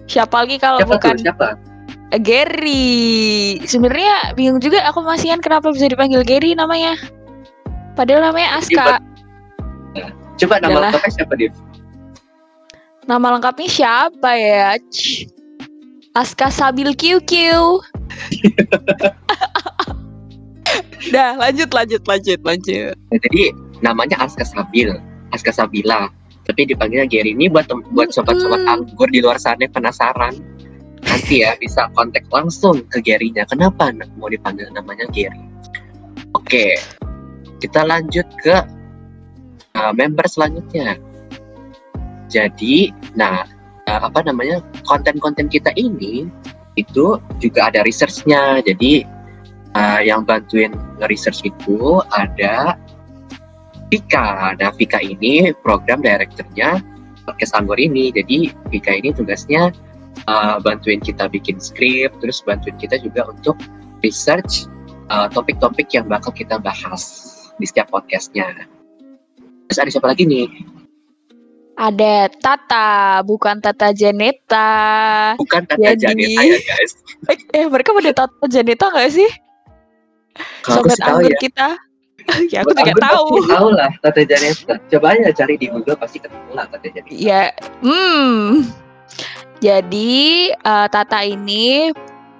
siapa 0.06 0.40
lagi 0.40 0.56
kalau 0.56 0.78
Siapa 0.78 0.94
bukan 0.94 1.14
tuh? 1.14 1.24
Siapa? 1.26 1.48
Gary 2.16 2.96
sebenarnya 3.62 4.32
bingung 4.32 4.56
juga 4.58 4.80
aku 4.86 5.02
masihan 5.02 5.36
kenapa 5.36 5.68
bisa 5.68 5.84
dipanggil 5.84 6.22
Gary 6.22 6.54
namanya 6.54 6.96
padahal 7.92 8.24
namanya 8.24 8.56
Aska 8.56 9.02
Coba 10.38 10.54
nama 10.56 10.70
Adalah- 10.70 10.94
lengkapnya 10.94 11.12
siapa 11.12 11.34
dia? 11.34 11.50
nama 13.04 13.26
lengkapnya 13.30 13.68
siapa 13.68 14.30
ya. 14.32 14.78
Aska 16.14 16.48
Sabil 16.48 16.94
QQ 16.94 17.30
Dah, 21.14 21.38
lanjut, 21.38 21.70
lanjut, 21.70 22.02
lanjut, 22.04 22.40
lanjut. 22.42 22.94
Nah, 23.10 23.18
jadi 23.30 23.54
namanya 23.80 24.18
Aska 24.18 24.42
Sabil, 24.42 24.90
Aska 25.30 25.54
Sabila. 25.54 26.10
Tapi 26.48 26.64
dipanggilnya 26.64 27.04
Gary 27.04 27.36
ini 27.36 27.46
buat 27.52 27.68
buat 27.92 28.08
sobat-sobat 28.08 28.64
Mm. 28.64 28.72
anggur 28.72 29.08
di 29.12 29.20
luar 29.20 29.36
sana 29.36 29.68
penasaran. 29.68 30.32
Nanti 31.04 31.44
ya 31.44 31.54
bisa 31.60 31.92
kontak 31.92 32.24
langsung 32.32 32.82
ke 32.88 33.04
Gary-nya. 33.04 33.44
Kenapa 33.46 33.92
na- 33.92 34.08
mau 34.16 34.32
dipanggil 34.32 34.66
namanya 34.72 35.04
Gary? 35.12 35.38
Oke, 36.32 36.74
kita 37.60 37.84
lanjut 37.84 38.24
ke 38.40 38.56
uh, 39.76 39.92
member 39.92 40.24
selanjutnya. 40.24 40.96
Jadi, 42.32 42.92
nah 43.12 43.44
uh, 43.88 44.00
apa 44.08 44.24
namanya 44.24 44.64
konten-konten 44.88 45.52
kita 45.52 45.72
ini 45.76 46.28
itu 46.80 47.20
juga 47.44 47.68
ada 47.68 47.84
researchnya. 47.84 48.64
Jadi 48.64 49.04
uh, 49.74 50.00
yang 50.00 50.24
bantuin 50.24 50.72
nge-research 51.02 51.44
itu 51.44 52.00
ada 52.14 52.78
Vika. 53.88 54.54
Nah, 54.60 54.72
Vika 54.76 55.00
ini 55.00 55.52
program 55.64 56.04
directornya 56.04 56.80
podcast 57.24 57.56
Anggur 57.56 57.80
ini. 57.80 58.12
Jadi 58.12 58.52
Vika 58.72 58.92
ini 58.92 59.12
tugasnya 59.12 59.72
uh, 60.28 60.56
bantuin 60.60 61.00
kita 61.00 61.28
bikin 61.28 61.60
skrip, 61.60 62.12
terus 62.20 62.44
bantuin 62.44 62.76
kita 62.76 63.00
juga 63.00 63.28
untuk 63.28 63.56
research 64.04 64.68
uh, 65.12 65.28
topik-topik 65.32 65.88
yang 65.92 66.08
bakal 66.08 66.32
kita 66.32 66.60
bahas 66.60 67.34
di 67.56 67.66
setiap 67.66 67.92
podcastnya. 67.92 68.68
Terus 69.68 69.78
ada 69.80 69.90
siapa 69.92 70.08
lagi 70.08 70.24
nih? 70.24 70.48
Ada 71.78 72.26
Tata, 72.42 73.22
bukan 73.22 73.62
Tata 73.62 73.94
Janeta. 73.94 74.68
Bukan 75.38 75.62
Tata 75.68 75.94
Jadi- 75.94 76.34
Janeta 76.34 76.42
ya 76.42 76.58
guys. 76.60 76.92
Eh, 77.28 77.38
eh, 77.50 77.66
mereka 77.66 77.90
pada 77.92 78.10
Tata 78.14 78.46
Janeta 78.46 78.88
nggak 78.94 79.10
sih? 79.10 79.30
Kalau 80.62 80.84
aku 80.84 80.88
Sobat 80.92 81.00
anggur 81.06 81.32
ya. 81.32 81.40
kita. 81.40 81.68
ya, 82.52 82.58
aku 82.60 82.70
juga 82.76 82.92
Anggur 82.92 83.02
tahu. 83.02 83.26
Tahu 83.48 83.68
lah 83.72 83.90
Tata 84.04 84.20
Janeta. 84.24 84.74
Coba 84.92 85.06
aja 85.16 85.32
cari 85.32 85.54
di 85.56 85.66
Google 85.70 85.96
pasti 85.96 86.18
ketemu 86.20 86.50
lah 86.52 86.64
Tata 86.68 86.86
Janeta. 86.88 87.12
Ya, 87.14 87.52
hmm. 87.80 88.68
Jadi 89.58 90.52
eh, 90.54 90.86
Tata 90.92 91.20
ini 91.24 91.90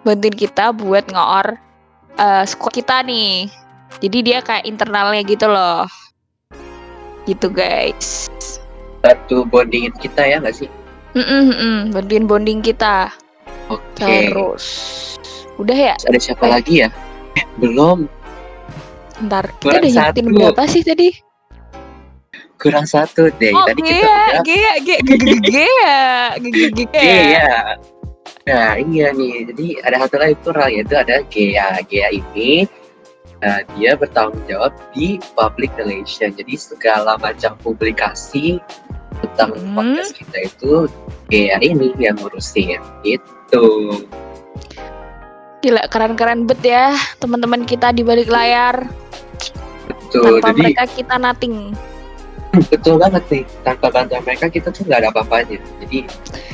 bantuin 0.06 0.36
kita 0.36 0.70
buat 0.76 1.08
ngeor 1.10 1.56
eh, 2.20 2.44
squad 2.46 2.74
kita 2.76 3.02
nih. 3.06 3.48
Jadi 3.98 4.18
dia 4.22 4.38
kayak 4.44 4.68
internalnya 4.68 5.22
gitu 5.24 5.46
loh. 5.48 5.88
Gitu 7.26 7.48
guys. 7.50 8.28
Satu 9.02 9.46
bondingin 9.48 9.94
kita 9.98 10.22
ya 10.26 10.38
nggak 10.42 10.54
sih? 10.54 10.70
Mm-mm-mm, 11.16 11.90
bantuin 11.96 12.28
bonding 12.28 12.60
kita. 12.60 13.08
Oke. 13.72 14.30
Terus. 14.30 14.64
Udah 15.58 15.74
ya? 15.74 15.94
Ada 16.06 16.18
siapa 16.20 16.46
lagi 16.46 16.86
ya? 16.86 16.88
Eh, 17.38 17.44
belum. 17.56 18.10
Ntar 19.22 19.50
kita 19.58 19.78
Kurang 19.78 19.82
udah 19.82 19.90
nyebutin 19.90 20.26
satu. 20.26 20.34
berapa 20.34 20.62
sih 20.66 20.82
tadi? 20.82 21.08
Kurang 22.58 22.86
satu 22.86 23.30
deh. 23.38 23.54
Oh, 23.54 23.66
Tadi 23.66 23.80
kita 23.80 23.94
Gea, 23.94 24.26
Gea, 24.42 24.72
Gea, 24.82 24.98
Gea, 24.98 25.14
Gea, 25.14 25.38
Gea, 25.38 25.66
Gea, 26.42 26.68
Gea. 26.74 26.86
Gea. 26.90 27.58
Nah, 28.48 28.72
iya 28.80 29.06
nih. 29.12 29.46
Jadi 29.46 29.66
ada 29.84 29.96
satu 30.02 30.16
lagi 30.18 30.34
kurang 30.42 30.70
yaitu 30.72 30.94
ada 30.98 31.22
Gea. 31.30 31.78
Gea 31.86 32.08
ini 32.10 32.66
uh, 33.42 33.60
dia 33.78 33.94
bertanggung 33.94 34.42
jawab 34.50 34.74
di 34.90 35.22
public 35.38 35.70
relation. 35.78 36.34
Jadi 36.34 36.58
segala 36.58 37.14
macam 37.18 37.54
publikasi 37.62 38.58
tentang 39.18 39.54
Hmm. 39.54 39.74
podcast 39.74 40.14
kita 40.14 40.38
itu 40.50 40.72
Gea 41.30 41.62
ini 41.62 41.94
yang 41.94 42.18
ngurusin. 42.18 42.82
Gitu. 43.06 43.66
Gila, 45.58 45.82
keren-keren 45.90 46.46
bet 46.46 46.62
ya 46.62 46.94
teman-teman 47.18 47.66
kita 47.66 47.90
di 47.90 48.06
balik 48.06 48.30
layar. 48.30 48.86
Betul. 49.88 50.38
Tanpa 50.38 50.48
Jadi 50.48 50.60
mereka 50.62 50.84
kita 50.86 51.14
nothing. 51.18 51.74
betul 52.72 52.96
banget 52.96 53.22
nih. 53.28 53.44
Tanpa 53.60 53.86
bantuan 53.90 54.22
mereka 54.24 54.46
kita 54.48 54.70
tuh 54.70 54.86
nggak 54.86 54.98
ada 55.02 55.08
apa-apanya. 55.10 55.58
Jadi 55.82 55.98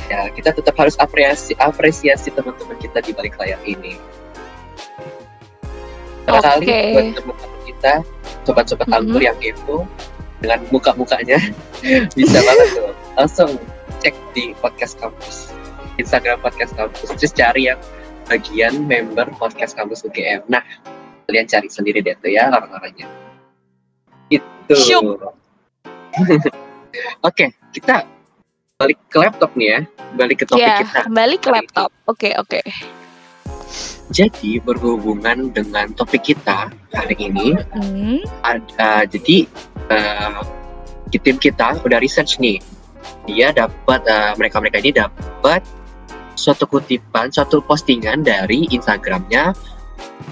ya 0.09 0.27
kita 0.33 0.49
tetap 0.51 0.75
harus 0.75 0.97
apresiasi 0.97 1.53
apresiasi 1.55 2.29
teman-teman 2.29 2.75
kita 2.77 2.99
di 2.99 3.13
balik 3.13 3.37
layar 3.37 3.61
ini. 3.63 3.95
Barangkali 6.25 6.65
Oke. 6.65 6.81
buat 6.91 7.07
teman-teman 7.15 7.61
kita, 7.63 7.93
sobat-sobat 8.43 8.87
Mhm. 8.89 8.97
anggur 8.97 9.21
yang 9.21 9.37
kepo 9.37 9.77
dengan 10.35 10.59
muka-mukanya 10.67 11.39
bisa 12.17 12.37
banget 12.37 12.67
tuh 12.75 12.91
langsung 13.15 13.49
cek 14.03 14.13
di 14.35 14.51
podcast 14.59 14.99
kampus 14.99 15.55
Instagram 15.95 16.43
podcast 16.43 16.75
kampus 16.75 17.07
terus 17.07 17.31
cari 17.31 17.71
yang 17.71 17.79
bagian 18.25 18.85
member 18.85 19.29
podcast 19.37 19.77
kampus 19.77 20.05
UGM. 20.05 20.45
Nah 20.49 20.61
kalian 21.25 21.45
cari 21.49 21.69
sendiri 21.69 22.01
deh 22.05 22.13
tuh 22.21 22.29
ya 22.29 22.49
orang-orangnya. 22.49 23.07
Itu. 24.29 24.75
Oke 27.27 27.45
kita 27.75 28.07
balik 28.75 28.99
ke 29.07 29.17
laptop 29.19 29.51
nih 29.55 29.67
ya, 29.71 29.79
balik 30.19 30.43
ke 30.43 30.45
topik 30.47 30.63
Ya, 30.63 30.83
kita. 30.83 31.07
kembali 31.07 31.35
ke 31.39 31.47
laptop. 31.47 31.89
Oke, 32.11 32.35
oke. 32.35 32.59
Jadi 34.11 34.59
berhubungan 34.59 35.49
dengan 35.55 35.95
topik 35.95 36.35
kita 36.35 36.69
hari 36.91 37.15
ini, 37.17 37.55
Hmm. 37.71 38.19
ada 38.43 39.07
jadi 39.07 39.47
eh, 39.91 40.39
tim 41.15 41.39
kita 41.39 41.79
udah 41.87 42.03
research 42.03 42.35
nih 42.43 42.59
dia 43.23 43.55
dapat 43.55 44.03
eh, 44.03 44.33
mereka-mereka 44.35 44.83
ini 44.83 44.91
dapat 44.91 45.63
suatu 46.35 46.67
kutipan 46.69 47.31
suatu 47.31 47.63
postingan 47.63 48.23
dari 48.23 48.67
Instagramnya 48.71 49.55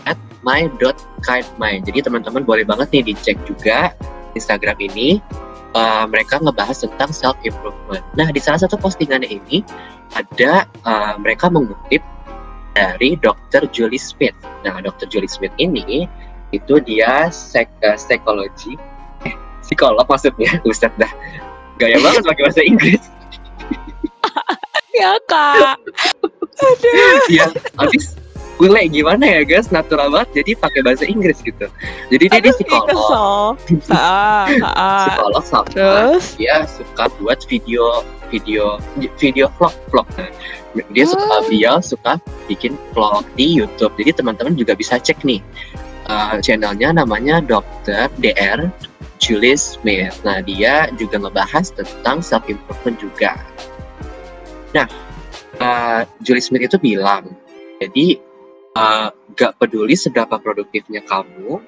at 0.06 0.20
my.kindmy 0.44 1.80
jadi 1.84 2.06
teman-teman 2.06 2.44
boleh 2.44 2.68
banget 2.68 2.92
nih 2.92 3.16
dicek 3.16 3.40
juga 3.48 3.96
Instagram 4.36 4.78
ini. 4.82 5.24
Eh, 5.74 6.06
mereka 6.06 6.38
ngebahas 6.38 6.86
tentang 6.86 7.10
self 7.10 7.34
improvement 7.42 8.06
nah 8.14 8.30
di 8.30 8.38
salah 8.38 8.62
satu 8.62 8.78
postingannya 8.78 9.26
ini 9.26 9.66
ada 10.14 10.70
eh, 10.70 11.14
mereka 11.18 11.50
mengutip 11.50 12.06
dari 12.78 13.18
Dr. 13.18 13.70
Julie 13.74 14.02
Smith. 14.02 14.38
Nah 14.62 14.82
Dr. 14.82 15.10
Julie 15.10 15.30
Smith 15.30 15.54
ini 15.58 16.06
itu 16.54 16.78
dia 16.86 17.34
sek 17.34 17.70
eh, 17.82 17.98
psikologi. 17.98 18.78
Eh, 19.26 19.34
psikolog 19.66 20.06
maksudnya 20.06 20.62
Ustadz. 20.70 20.98
Dah 21.02 21.10
gaya 21.82 21.98
banget 21.98 22.22
pakai 22.22 22.44
bahasa 22.46 22.62
Inggris 22.62 23.02
Ya, 24.94 25.18
Kak. 25.26 25.82
ya 27.28 27.50
habis 27.82 28.14
bule 28.62 28.86
gimana 28.88 29.26
ya 29.26 29.42
guys 29.42 29.74
natural 29.74 30.14
banget 30.14 30.46
jadi 30.46 30.52
pakai 30.62 30.80
bahasa 30.86 31.04
Inggris 31.10 31.42
gitu 31.42 31.66
jadi 32.14 32.26
dia, 32.30 32.40
dia 32.40 32.54
Aduh, 32.54 32.54
psikolog. 32.54 33.54
Ah, 33.90 34.46
ah. 34.62 35.06
psikolog 35.10 35.44
sama 35.44 35.66
Terus? 35.74 36.38
dia 36.38 36.62
suka 36.70 37.10
buat 37.18 37.42
video 37.50 38.06
video 38.30 38.78
video 39.18 39.50
vlog 39.58 39.74
vlog 39.90 40.06
dia 40.94 41.06
suka 41.10 41.26
Hmm. 41.42 41.50
dia 41.50 41.72
suka 41.82 42.14
bikin 42.46 42.78
vlog 42.94 43.26
di 43.34 43.50
YouTube 43.58 43.98
jadi 43.98 44.14
teman-teman 44.22 44.54
juga 44.54 44.78
bisa 44.78 45.02
cek 45.02 45.26
nih 45.26 45.42
uh, 46.06 46.38
channelnya 46.40 46.94
namanya 46.94 47.42
Dr. 47.42 48.14
DR 48.22 48.70
Julie 49.18 49.58
Smith 49.58 50.22
nah 50.22 50.40
dia 50.46 50.88
juga 51.02 51.18
ngebahas 51.18 51.74
tentang 51.74 52.22
self 52.22 52.46
improvement 52.46 53.02
juga 53.02 53.34
nah 54.74 54.88
uh, 55.62 56.02
Julie 56.26 56.44
Smith 56.44 56.66
itu 56.66 56.78
bilang 56.82 57.30
jadi 57.80 58.18
uh, 58.78 59.10
gak 59.38 59.58
peduli 59.62 59.94
seberapa 59.94 60.38
produktifnya 60.42 61.02
kamu 61.06 61.62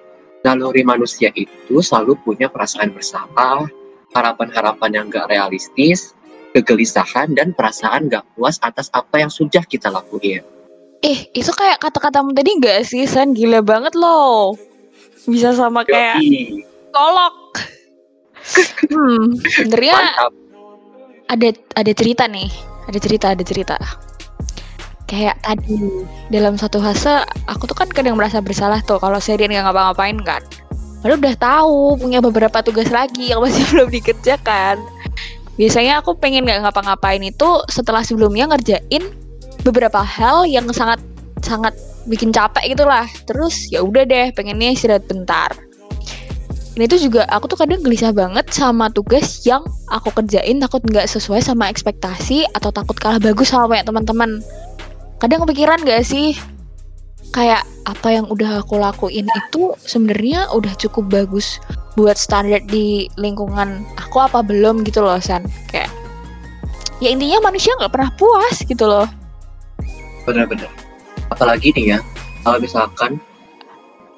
naluri 0.46 0.86
manusia 0.86 1.34
itu 1.34 1.82
selalu 1.82 2.14
punya 2.22 2.50
perasaan 2.50 2.94
bersalah 2.94 3.66
harapan-harapan 4.16 4.92
yang 4.96 5.06
gak 5.12 5.28
realistis, 5.28 6.16
kegelisahan, 6.56 7.36
dan 7.36 7.52
perasaan 7.52 8.08
gak 8.08 8.24
puas 8.38 8.56
atas 8.64 8.88
apa 8.96 9.20
yang 9.20 9.34
sudah 9.34 9.66
kita 9.68 9.92
lakuin. 9.92 10.46
Eh, 11.04 11.28
itu 11.36 11.52
kayak 11.52 11.84
kata-katamu 11.84 12.32
tadi 12.34 12.58
nggak 12.58 12.82
sih, 12.88 13.06
San? 13.06 13.36
Gila 13.36 13.62
banget 13.62 13.94
loh. 13.94 14.58
Bisa 15.28 15.54
sama 15.54 15.86
kayak 15.86 16.18
Yoi, 16.24 16.64
kolok. 16.94 17.38
Hmm, 18.86 19.42
sebenarnya 19.42 19.98
ada 21.26 21.50
ada 21.74 21.92
cerita 21.98 22.30
nih. 22.30 22.46
Ada 22.86 23.00
cerita, 23.02 23.26
ada 23.34 23.44
cerita. 23.46 23.76
Kayak 25.06 25.38
tadi 25.46 25.78
dalam 26.34 26.58
satu 26.58 26.82
fase 26.82 27.22
aku 27.46 27.70
tuh 27.70 27.78
kan 27.78 27.90
kadang 27.94 28.18
merasa 28.18 28.42
bersalah 28.42 28.82
tuh 28.82 28.98
kalau 28.98 29.22
seharian 29.22 29.54
nggak 29.54 29.70
ngapa-ngapain 29.70 30.18
kan. 30.26 30.42
Padahal 31.06 31.22
udah 31.22 31.36
tahu 31.38 31.78
punya 32.02 32.18
beberapa 32.18 32.66
tugas 32.66 32.90
lagi 32.90 33.30
yang 33.30 33.42
masih 33.42 33.62
belum 33.74 33.94
dikerjakan. 33.94 34.82
Biasanya 35.56 36.02
aku 36.02 36.18
pengen 36.18 36.50
nggak 36.50 36.66
ngapa-ngapain 36.66 37.22
itu 37.22 37.50
setelah 37.70 38.02
sebelumnya 38.02 38.50
ngerjain 38.50 39.14
beberapa 39.62 40.02
hal 40.02 40.50
yang 40.50 40.66
sangat 40.74 41.00
sangat 41.46 41.78
bikin 42.10 42.34
capek 42.34 42.74
gitulah. 42.74 43.06
Terus 43.30 43.70
ya 43.70 43.86
udah 43.86 44.04
deh 44.10 44.34
pengennya 44.34 44.74
istirahat 44.74 45.06
bentar. 45.06 45.54
Ini 46.76 46.92
tuh 46.92 47.00
juga 47.00 47.24
aku 47.32 47.48
tuh 47.48 47.56
kadang 47.56 47.80
gelisah 47.80 48.12
banget 48.12 48.52
sama 48.52 48.92
tugas 48.92 49.48
yang 49.48 49.64
aku 49.88 50.12
kerjain 50.12 50.60
takut 50.60 50.84
nggak 50.84 51.08
sesuai 51.08 51.40
sama 51.40 51.72
ekspektasi 51.72 52.52
atau 52.52 52.68
takut 52.76 53.00
kalah 53.00 53.20
bagus 53.20 53.56
sama 53.56 53.72
banyak 53.72 53.88
teman-teman. 53.88 54.44
Kadang 55.24 55.48
kepikiran 55.48 55.88
gak 55.88 56.04
sih? 56.04 56.36
kayak 57.36 57.68
apa 57.84 58.16
yang 58.16 58.26
udah 58.32 58.64
aku 58.64 58.80
lakuin 58.80 59.28
itu 59.28 59.76
sebenarnya 59.84 60.48
udah 60.56 60.72
cukup 60.80 61.12
bagus 61.12 61.60
buat 62.00 62.16
standar 62.16 62.64
di 62.64 63.12
lingkungan 63.20 63.84
aku 64.00 64.24
apa 64.24 64.40
belum 64.40 64.88
gitu 64.88 65.04
loh 65.04 65.20
San 65.20 65.44
kayak 65.68 65.92
ya 67.04 67.12
intinya 67.12 67.52
manusia 67.52 67.76
nggak 67.76 67.92
pernah 67.92 68.12
puas 68.16 68.64
gitu 68.64 68.88
loh 68.88 69.08
benar-benar 70.24 70.72
apalagi 71.28 71.76
nih 71.76 71.98
ya 71.98 72.00
kalau 72.48 72.58
misalkan 72.64 73.12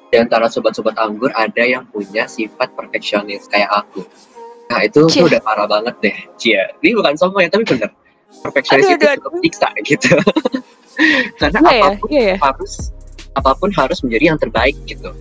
di 0.08 0.16
antara 0.16 0.48
sobat-sobat 0.48 0.96
anggur 0.96 1.28
ada 1.36 1.60
yang 1.64 1.84
punya 1.92 2.24
sifat 2.24 2.72
perfeksionis 2.72 3.44
kayak 3.52 3.68
aku. 3.68 4.04
Nah 4.68 4.84
itu 4.84 5.04
tuh 5.04 5.12
Cie. 5.12 5.24
udah 5.24 5.40
parah 5.44 5.68
banget 5.68 5.94
deh. 6.00 6.16
Cia 6.40 6.72
ini 6.80 6.96
bukan 6.96 7.14
sombong 7.16 7.44
ya 7.44 7.50
tapi 7.52 7.64
bener. 7.68 7.90
Perfeksionis 8.44 8.88
itu 8.92 9.04
cukup 9.20 9.32
siksa 9.44 9.68
gitu. 9.84 10.12
Karena 11.40 11.58
ya 11.70 11.82
apa 11.84 11.88
pun 12.00 12.08
iya 12.10 12.22
ya. 12.34 12.36
harus 12.42 12.72
apa 13.36 13.50
pun 13.54 13.70
harus 13.72 13.98
menjadi 14.02 14.24
yang 14.34 14.38
terbaik 14.40 14.76
gitu. 14.88 15.12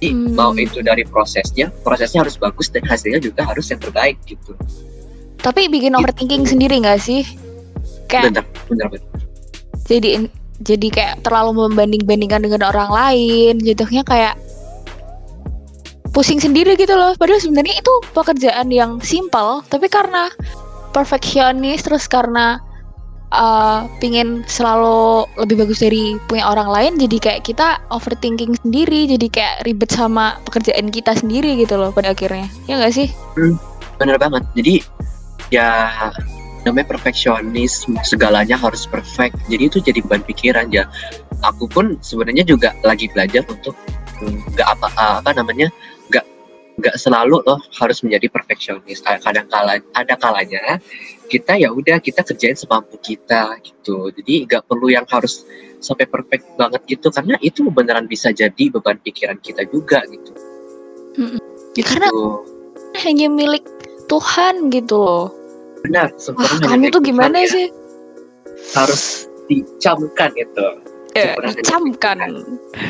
Jadi 0.00 0.16
Hmm. 0.16 0.32
mau 0.32 0.56
itu 0.56 0.80
dari 0.80 1.04
prosesnya 1.04 1.68
prosesnya 1.84 2.24
harus 2.24 2.40
bagus 2.40 2.72
dan 2.72 2.80
hasilnya 2.88 3.20
juga 3.20 3.44
harus 3.44 3.68
yang 3.68 3.76
terbaik 3.84 4.16
gitu. 4.24 4.56
Tapi 5.40 5.68
bikin 5.68 5.92
overthinking 5.92 6.48
sendiri 6.48 6.80
nggak 6.80 6.96
sih? 6.96 7.20
Kayak 8.08 8.32
bener 8.32 8.44
bener 8.68 8.86
bener 8.96 9.10
jadi 9.90 10.30
jadi 10.60 10.88
kayak 10.92 11.14
terlalu 11.24 11.68
membanding-bandingkan 11.68 12.44
dengan 12.44 12.68
orang 12.68 12.90
lain 12.92 13.60
jatuhnya 13.64 14.04
kayak 14.04 14.36
pusing 16.12 16.42
sendiri 16.42 16.76
gitu 16.76 16.92
loh. 16.92 17.16
Padahal 17.16 17.40
sebenarnya 17.40 17.80
itu 17.80 17.94
pekerjaan 18.12 18.68
yang 18.68 19.00
simpel 19.00 19.64
tapi 19.72 19.88
karena 19.88 20.28
perfeksionis 20.90 21.86
terus 21.86 22.04
karena 22.10 22.58
uh, 23.32 23.86
pingin 24.02 24.42
selalu 24.50 25.24
lebih 25.38 25.64
bagus 25.64 25.80
dari 25.80 26.18
punya 26.26 26.50
orang 26.50 26.68
lain 26.68 26.92
jadi 26.98 27.16
kayak 27.22 27.42
kita 27.46 27.78
overthinking 27.94 28.58
sendiri 28.60 29.06
jadi 29.06 29.26
kayak 29.30 29.56
ribet 29.64 29.90
sama 29.94 30.36
pekerjaan 30.50 30.90
kita 30.90 31.14
sendiri 31.14 31.56
gitu 31.56 31.78
loh 31.78 31.94
pada 31.94 32.12
akhirnya. 32.12 32.50
Ya 32.68 32.76
nggak 32.76 32.94
sih? 32.94 33.08
Bener 33.96 34.18
banget. 34.18 34.42
Jadi 34.58 34.84
ya 35.48 35.92
namanya 36.66 36.92
perfeksionis 36.92 37.88
segalanya 38.04 38.56
harus 38.56 38.84
perfect. 38.84 39.36
Jadi 39.48 39.62
itu 39.66 39.78
jadi 39.80 40.00
beban 40.04 40.22
pikiran 40.24 40.68
ya. 40.68 40.86
Aku 41.40 41.64
pun 41.70 41.96
sebenarnya 42.04 42.44
juga 42.44 42.76
lagi 42.84 43.08
belajar 43.12 43.44
untuk 43.48 43.72
mm, 44.20 44.56
nggak 44.56 44.68
apa 44.76 44.88
apa 45.24 45.30
namanya 45.32 45.72
nggak 46.12 46.24
nggak 46.80 46.96
selalu 47.00 47.40
loh 47.48 47.60
harus 47.80 48.04
menjadi 48.04 48.28
perfeksionis. 48.28 49.00
Kadang 49.00 49.48
kala 49.48 49.80
ada 49.96 50.14
kalanya 50.20 50.76
kita 51.32 51.56
ya 51.56 51.72
udah 51.72 51.96
kita 52.02 52.20
kerjain 52.26 52.58
semampu 52.58 53.00
kita 53.00 53.56
gitu. 53.64 54.12
Jadi 54.12 54.44
nggak 54.44 54.68
perlu 54.68 54.92
yang 54.92 55.08
harus 55.08 55.48
sampai 55.80 56.04
perfect 56.04 56.44
banget 56.60 56.84
gitu 56.84 57.08
karena 57.08 57.40
itu 57.40 57.64
beneran 57.72 58.04
bisa 58.04 58.28
jadi 58.36 58.68
beban 58.68 59.00
pikiran 59.00 59.40
kita 59.40 59.64
juga 59.72 60.04
gitu. 60.12 60.32
Ya 61.78 61.84
karena 61.86 62.08
Gitu. 62.10 62.26
hanya 63.06 63.26
milik 63.30 63.64
Tuhan 64.10 64.74
gitu 64.74 64.98
loh 64.98 65.39
benar 65.82 66.08
wah 66.34 66.50
hanya 66.68 66.90
kamu 66.90 66.94
tuh 66.94 67.02
gimana 67.02 67.36
ya. 67.42 67.48
sih 67.48 67.66
harus 68.76 69.26
dicamkan 69.46 70.30
itu 70.36 70.68
Eh, 71.10 71.34
dicamkan. 71.42 72.22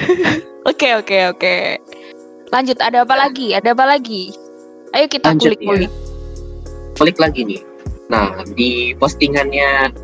Oke 0.68 0.92
oke 0.92 1.32
oke. 1.32 1.80
Lanjut 2.52 2.76
ada 2.84 3.08
apa 3.08 3.16
lagi? 3.16 3.56
Ada 3.56 3.72
apa 3.72 3.88
lagi? 3.88 4.28
Ayo 4.92 5.08
kita 5.08 5.32
Lanjut, 5.32 5.56
kulik-kulik. 5.56 5.88
klik 7.00 7.16
lagi 7.16 7.48
nih 7.48 7.64
nah 8.10 8.42
di 8.52 8.92
postingannya 8.98 9.94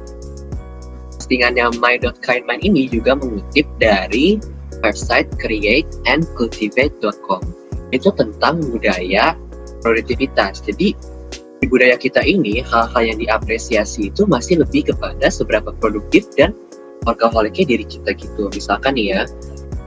postingannya 1.13 1.69
my.kindmind 1.77 2.65
ini 2.65 2.89
juga 2.89 3.13
mengutip 3.19 3.67
dari 3.77 4.41
website 4.81 5.29
createandcultivate.com 5.37 7.43
itu 7.91 8.09
tentang 8.15 8.63
budaya 8.71 9.35
produktivitas 9.83 10.63
jadi 10.65 10.95
di 11.67 11.75
budaya 11.75 11.99
kita 11.99 12.23
ini 12.23 12.63
hal-hal 12.63 13.03
yang 13.03 13.19
diapresiasi 13.19 14.15
itu 14.15 14.23
masih 14.31 14.63
lebih 14.63 14.87
kepada 14.95 15.27
seberapa 15.27 15.75
produktif 15.83 16.23
dan 16.39 16.55
workaholicnya 17.03 17.75
diri 17.75 17.83
kita 17.83 18.15
gitu. 18.15 18.47
Misalkan 18.55 18.95
nih 18.95 19.19
ya 19.19 19.21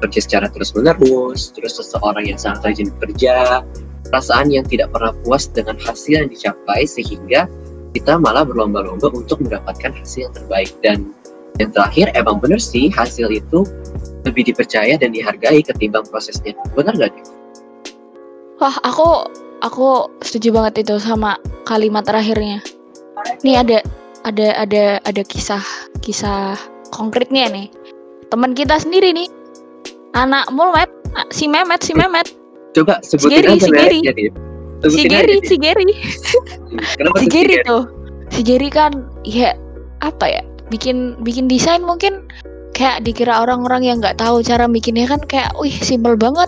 kerja 0.04 0.20
secara 0.20 0.52
terus 0.52 0.76
menerus 0.76 1.56
terus 1.56 1.80
seseorang 1.80 2.28
yang 2.28 2.36
sangat 2.36 2.68
rajin 2.68 2.92
bekerja 3.00 3.64
perasaan 4.12 4.52
yang 4.52 4.68
tidak 4.68 4.92
pernah 4.92 5.16
puas 5.24 5.48
dengan 5.48 5.80
hasil 5.80 6.20
yang 6.20 6.28
dicapai 6.28 6.84
sehingga 6.84 7.48
kita 7.96 8.20
malah 8.20 8.44
berlomba-lomba 8.44 9.08
untuk 9.16 9.40
mendapatkan 9.40 9.96
hasil 9.96 10.28
yang 10.28 10.34
terbaik. 10.36 10.76
Dan 10.84 11.16
yang 11.64 11.72
terakhir 11.72 12.12
emang 12.12 12.44
bener 12.44 12.60
sih 12.60 12.92
hasil 12.92 13.32
itu 13.32 13.64
lebih 14.28 14.52
dipercaya 14.52 15.00
dan 15.00 15.16
dihargai 15.16 15.64
ketimbang 15.64 16.04
prosesnya. 16.12 16.52
Bener 16.76 16.92
nggak 16.92 17.16
nih? 17.16 17.26
Wah 18.60 18.76
aku 18.84 19.32
aku 19.62 20.12
setuju 20.24 20.56
banget 20.56 20.88
itu 20.88 20.96
sama 21.00 21.36
kalimat 21.68 22.06
terakhirnya. 22.06 22.64
Nih 23.44 23.60
ada 23.60 23.78
ada 24.28 24.48
ada 24.60 24.84
ada 25.04 25.22
kisah 25.26 25.64
kisah 26.04 26.56
konkretnya 26.92 27.48
nih. 27.52 27.68
Teman 28.30 28.54
kita 28.54 28.78
sendiri 28.80 29.12
nih. 29.16 29.30
Anak 30.18 30.50
Mulmet, 30.50 30.90
ah, 31.14 31.26
si 31.30 31.46
Memet, 31.46 31.86
si 31.86 31.94
Memet, 31.94 32.26
Coba 32.74 32.98
sebutin 33.06 33.46
Gary, 33.46 33.62
aja 33.62 33.62
si 33.62 33.70
Gary. 33.70 34.00
mereknya 34.02 34.14
nih. 34.18 34.30
si 34.90 35.02
Gary, 35.06 35.38
si 35.46 35.56
Gary. 35.62 35.86
Kenapa 36.98 37.18
si 37.22 37.26
tuh 37.26 37.30
Gary 37.30 37.56
tuh 37.62 37.84
si 38.34 38.42
Gary 38.46 38.70
kan 38.70 39.10
ya 39.26 39.58
apa 40.00 40.26
ya 40.30 40.42
bikin 40.70 41.18
bikin 41.26 41.50
desain 41.50 41.82
mungkin 41.82 42.26
kayak 42.78 43.04
dikira 43.04 43.42
orang-orang 43.42 43.84
yang 43.84 43.98
nggak 44.00 44.22
tahu 44.22 44.40
cara 44.46 44.70
bikinnya 44.70 45.10
kan 45.10 45.20
kayak 45.26 45.52
wih 45.58 45.74
simpel 45.82 46.16
banget 46.16 46.48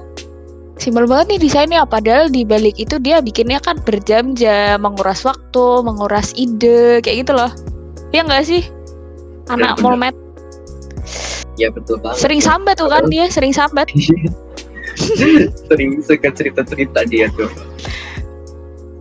simpel 0.81 1.05
banget 1.05 1.37
nih 1.37 1.39
desainnya. 1.45 1.85
Padahal 1.85 2.33
di 2.33 2.41
balik 2.41 2.81
itu 2.81 2.97
dia 2.97 3.21
bikinnya 3.21 3.61
kan 3.61 3.77
berjam-jam 3.85 4.81
menguras 4.81 5.21
waktu 5.21 5.85
menguras 5.85 6.33
ide 6.33 6.99
kayak 7.05 7.29
gitu 7.29 7.37
loh. 7.37 7.53
Ya 8.09 8.25
nggak 8.25 8.49
sih? 8.49 8.65
Anak 9.47 9.77
Bener-bener. 9.77 9.85
molmet 9.85 10.15
Ya 11.59 11.69
betul 11.69 12.01
banget. 12.01 12.17
sering 12.17 12.41
sambat 12.41 12.81
tuh 12.81 12.89
kan 12.89 13.05
dia 13.13 13.29
sering 13.29 13.53
sambat. 13.53 13.85
Sering 15.71 16.03
suka 16.03 16.29
cerita-cerita 16.35 17.07
dia 17.07 17.31
tuh. 17.31 17.47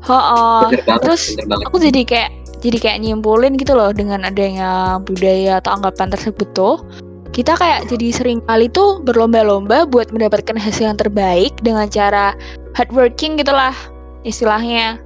oh, 0.07 0.71
bener 0.71 0.87
banget, 0.87 1.03
terus 1.03 1.35
aku 1.66 1.83
jadi 1.83 2.07
kayak 2.07 2.31
jadi 2.62 2.79
kayak 2.79 2.99
nyimpulin 3.03 3.59
gitu 3.59 3.75
loh 3.75 3.90
dengan 3.90 4.23
adanya 4.23 5.03
budaya 5.03 5.59
atau 5.59 5.77
anggapan 5.77 6.14
tersebut 6.14 6.47
tuh 6.55 6.79
kita 7.31 7.55
kayak 7.55 7.87
jadi 7.87 8.11
sering 8.11 8.40
kali 8.51 8.66
tuh 8.71 8.99
berlomba-lomba 9.07 9.87
buat 9.87 10.11
mendapatkan 10.11 10.59
hasil 10.59 10.90
yang 10.90 10.99
terbaik 10.99 11.55
dengan 11.62 11.87
cara 11.87 12.35
hardworking 12.75 13.38
gitulah 13.38 13.75
istilahnya. 14.27 14.99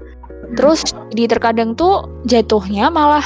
Terus 0.56 0.84
di 1.12 1.28
terkadang 1.28 1.76
tuh 1.76 2.08
jatuhnya 2.24 2.88
malah 2.88 3.24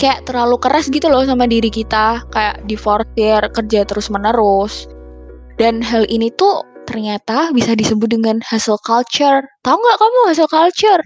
kayak 0.00 0.24
terlalu 0.24 0.56
keras 0.56 0.88
gitu 0.88 1.08
loh 1.12 1.24
sama 1.28 1.44
diri 1.44 1.68
kita 1.68 2.24
kayak 2.32 2.64
diforsir 2.64 3.44
kerja 3.52 3.80
terus 3.84 4.08
menerus 4.08 4.88
dan 5.60 5.84
hal 5.84 6.08
ini 6.08 6.32
tuh 6.34 6.64
ternyata 6.88 7.52
bisa 7.52 7.76
disebut 7.76 8.08
dengan 8.08 8.40
hustle 8.48 8.80
culture. 8.82 9.44
Tahu 9.62 9.76
nggak 9.76 9.98
kamu 10.00 10.18
hustle 10.32 10.50
culture 10.50 11.02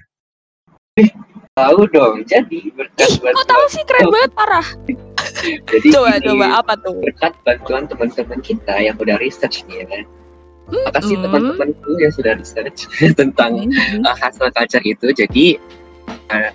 tahu 1.57 1.89
dong. 1.89 2.21
Jadi 2.29 2.69
berkat 2.77 3.09
Ih, 3.09 3.17
kok 3.17 3.25
bantuan, 3.25 3.47
tahu 3.49 3.65
sih 3.73 3.83
keren 3.89 4.07
banget 4.13 4.31
parah. 4.37 4.67
jadi 5.73 5.89
Coba 5.89 6.09
gini, 6.21 6.25
coba 6.29 6.47
apa 6.61 6.73
tuh? 6.85 6.95
berkat 7.01 7.33
bantuan 7.43 7.83
teman-teman 7.89 8.41
kita 8.45 8.75
yang 8.77 8.95
udah 9.01 9.17
research 9.17 9.65
nih 9.67 9.89
ya. 9.89 10.05
Makasih 10.67 11.17
Mm. 11.17 11.23
teman-temanku 11.25 11.91
yang 12.03 12.13
sudah 12.13 12.33
research 12.37 12.91
tentang 13.21 13.71
uh, 14.05 14.17
hasil 14.21 14.53
culture 14.53 14.85
itu. 14.85 15.07
Jadi 15.17 15.45
uh, 16.29 16.53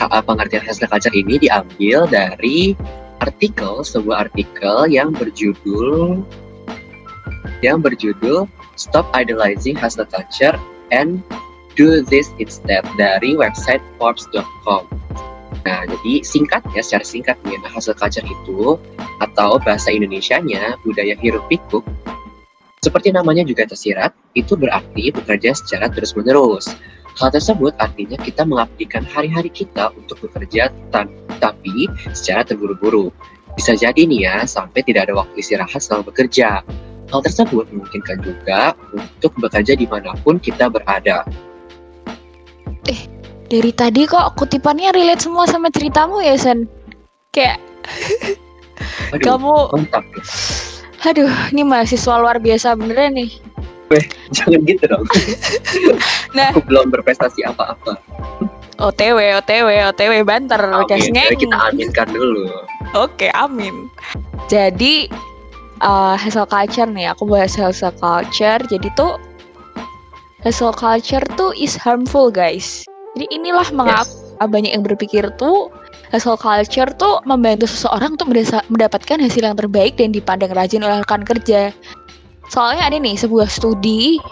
ha- 0.00 0.24
pengertian 0.24 0.64
hasil 0.64 0.88
culture 0.88 1.12
ini 1.12 1.36
diambil 1.36 2.08
dari 2.08 2.72
artikel 3.20 3.84
sebuah 3.84 4.30
artikel 4.30 4.86
yang 4.88 5.12
berjudul 5.12 6.22
yang 7.60 7.82
berjudul 7.82 8.46
Stop 8.78 9.10
Idolizing 9.10 9.74
Hustle 9.74 10.06
Culture 10.06 10.54
and 10.94 11.18
Do 11.78 12.02
This 12.02 12.34
Instead 12.42 12.82
dari 12.98 13.38
website 13.38 13.80
Forbes.com. 14.02 14.90
Nah, 15.62 15.86
jadi 15.86 16.26
singkatnya, 16.26 16.82
secara 16.82 17.04
singkat 17.06 17.36
nih, 17.46 17.54
nah, 17.62 17.70
hustle 17.70 17.94
culture 17.94 18.26
itu 18.26 18.74
atau 19.22 19.62
bahasa 19.62 19.94
Indonesianya 19.94 20.74
budaya 20.82 21.14
hiruk 21.22 21.46
pikuk 21.46 21.86
seperti 22.78 23.10
namanya 23.10 23.42
juga 23.42 23.66
tersirat, 23.66 24.14
itu 24.38 24.54
berarti 24.54 25.10
bekerja 25.10 25.50
secara 25.50 25.90
terus-menerus. 25.90 26.70
Hal 27.18 27.34
tersebut 27.34 27.74
artinya 27.82 28.14
kita 28.14 28.46
mengabdikan 28.46 29.02
hari-hari 29.02 29.50
kita 29.50 29.90
untuk 29.98 30.22
bekerja 30.22 30.70
tapi 31.42 31.90
secara 32.14 32.46
terburu-buru. 32.46 33.10
Bisa 33.58 33.74
jadi 33.74 34.06
nih 34.06 34.30
ya, 34.30 34.36
sampai 34.46 34.86
tidak 34.86 35.10
ada 35.10 35.18
waktu 35.18 35.42
istirahat 35.42 35.82
selama 35.82 36.14
bekerja. 36.14 36.62
Hal 37.10 37.20
tersebut 37.26 37.66
memungkinkan 37.74 38.22
juga 38.22 38.78
untuk 38.94 39.34
bekerja 39.42 39.74
di 39.74 39.90
mana 39.90 40.14
pun 40.22 40.38
kita 40.38 40.70
berada. 40.70 41.26
Dari 43.48 43.72
tadi 43.72 44.04
kok 44.04 44.36
kutipannya 44.36 44.92
relate 44.92 45.24
semua 45.24 45.48
sama 45.48 45.72
ceritamu 45.72 46.20
ya, 46.20 46.36
Sen? 46.36 46.68
Kayak 47.32 47.60
Aduh, 49.16 49.24
kamu 49.24 49.54
mantap. 49.72 50.04
Aduh, 51.08 51.32
ini 51.54 51.62
mahasiswa 51.64 52.14
luar 52.20 52.36
biasa 52.42 52.76
beneran 52.76 53.16
nih. 53.16 53.30
Jangan 54.36 54.60
gitu 54.68 54.84
dong. 54.84 55.04
Nah. 56.36 56.52
Aku 56.52 56.60
belum 56.68 56.92
berprestasi 56.92 57.40
apa-apa. 57.48 57.96
OTW, 58.78 59.40
OTW, 59.40 59.68
OTW 59.90 60.12
banter, 60.28 60.60
Amin. 60.60 60.84
Jadi 60.86 61.08
ngeng. 61.08 61.40
kita 61.40 61.56
aminkan 61.72 62.08
dulu. 62.12 62.52
Oke, 62.92 63.32
amin. 63.32 63.88
Jadi 64.52 65.08
uh, 65.80 66.14
hustle 66.20 66.44
culture 66.44 66.86
nih, 66.86 67.10
aku 67.10 67.24
bahas 67.24 67.56
hustle 67.56 67.96
culture. 67.96 68.60
Jadi 68.68 68.92
tuh 68.92 69.16
hustle 70.42 70.74
culture 70.74 71.22
tuh 71.34 71.50
is 71.58 71.74
harmful, 71.74 72.30
guys. 72.30 72.86
Jadi 73.18 73.26
inilah 73.34 73.68
mengapa 73.74 74.46
banyak 74.46 74.70
yang 74.70 74.86
berpikir 74.86 75.26
tuh 75.40 75.72
hustle 76.14 76.38
culture 76.38 76.88
tuh 76.96 77.18
membantu 77.26 77.66
seseorang 77.66 78.14
untuk 78.14 78.30
mendapatkan 78.70 79.18
hasil 79.18 79.42
yang 79.42 79.58
terbaik 79.58 79.98
dan 79.98 80.14
dipandang 80.14 80.54
rajin 80.54 80.86
oleh 80.86 81.02
rekan 81.02 81.26
kerja. 81.26 81.74
Soalnya 82.48 82.88
ada 82.88 82.96
nih 82.96 83.18
sebuah 83.18 83.50
studi 83.50 84.22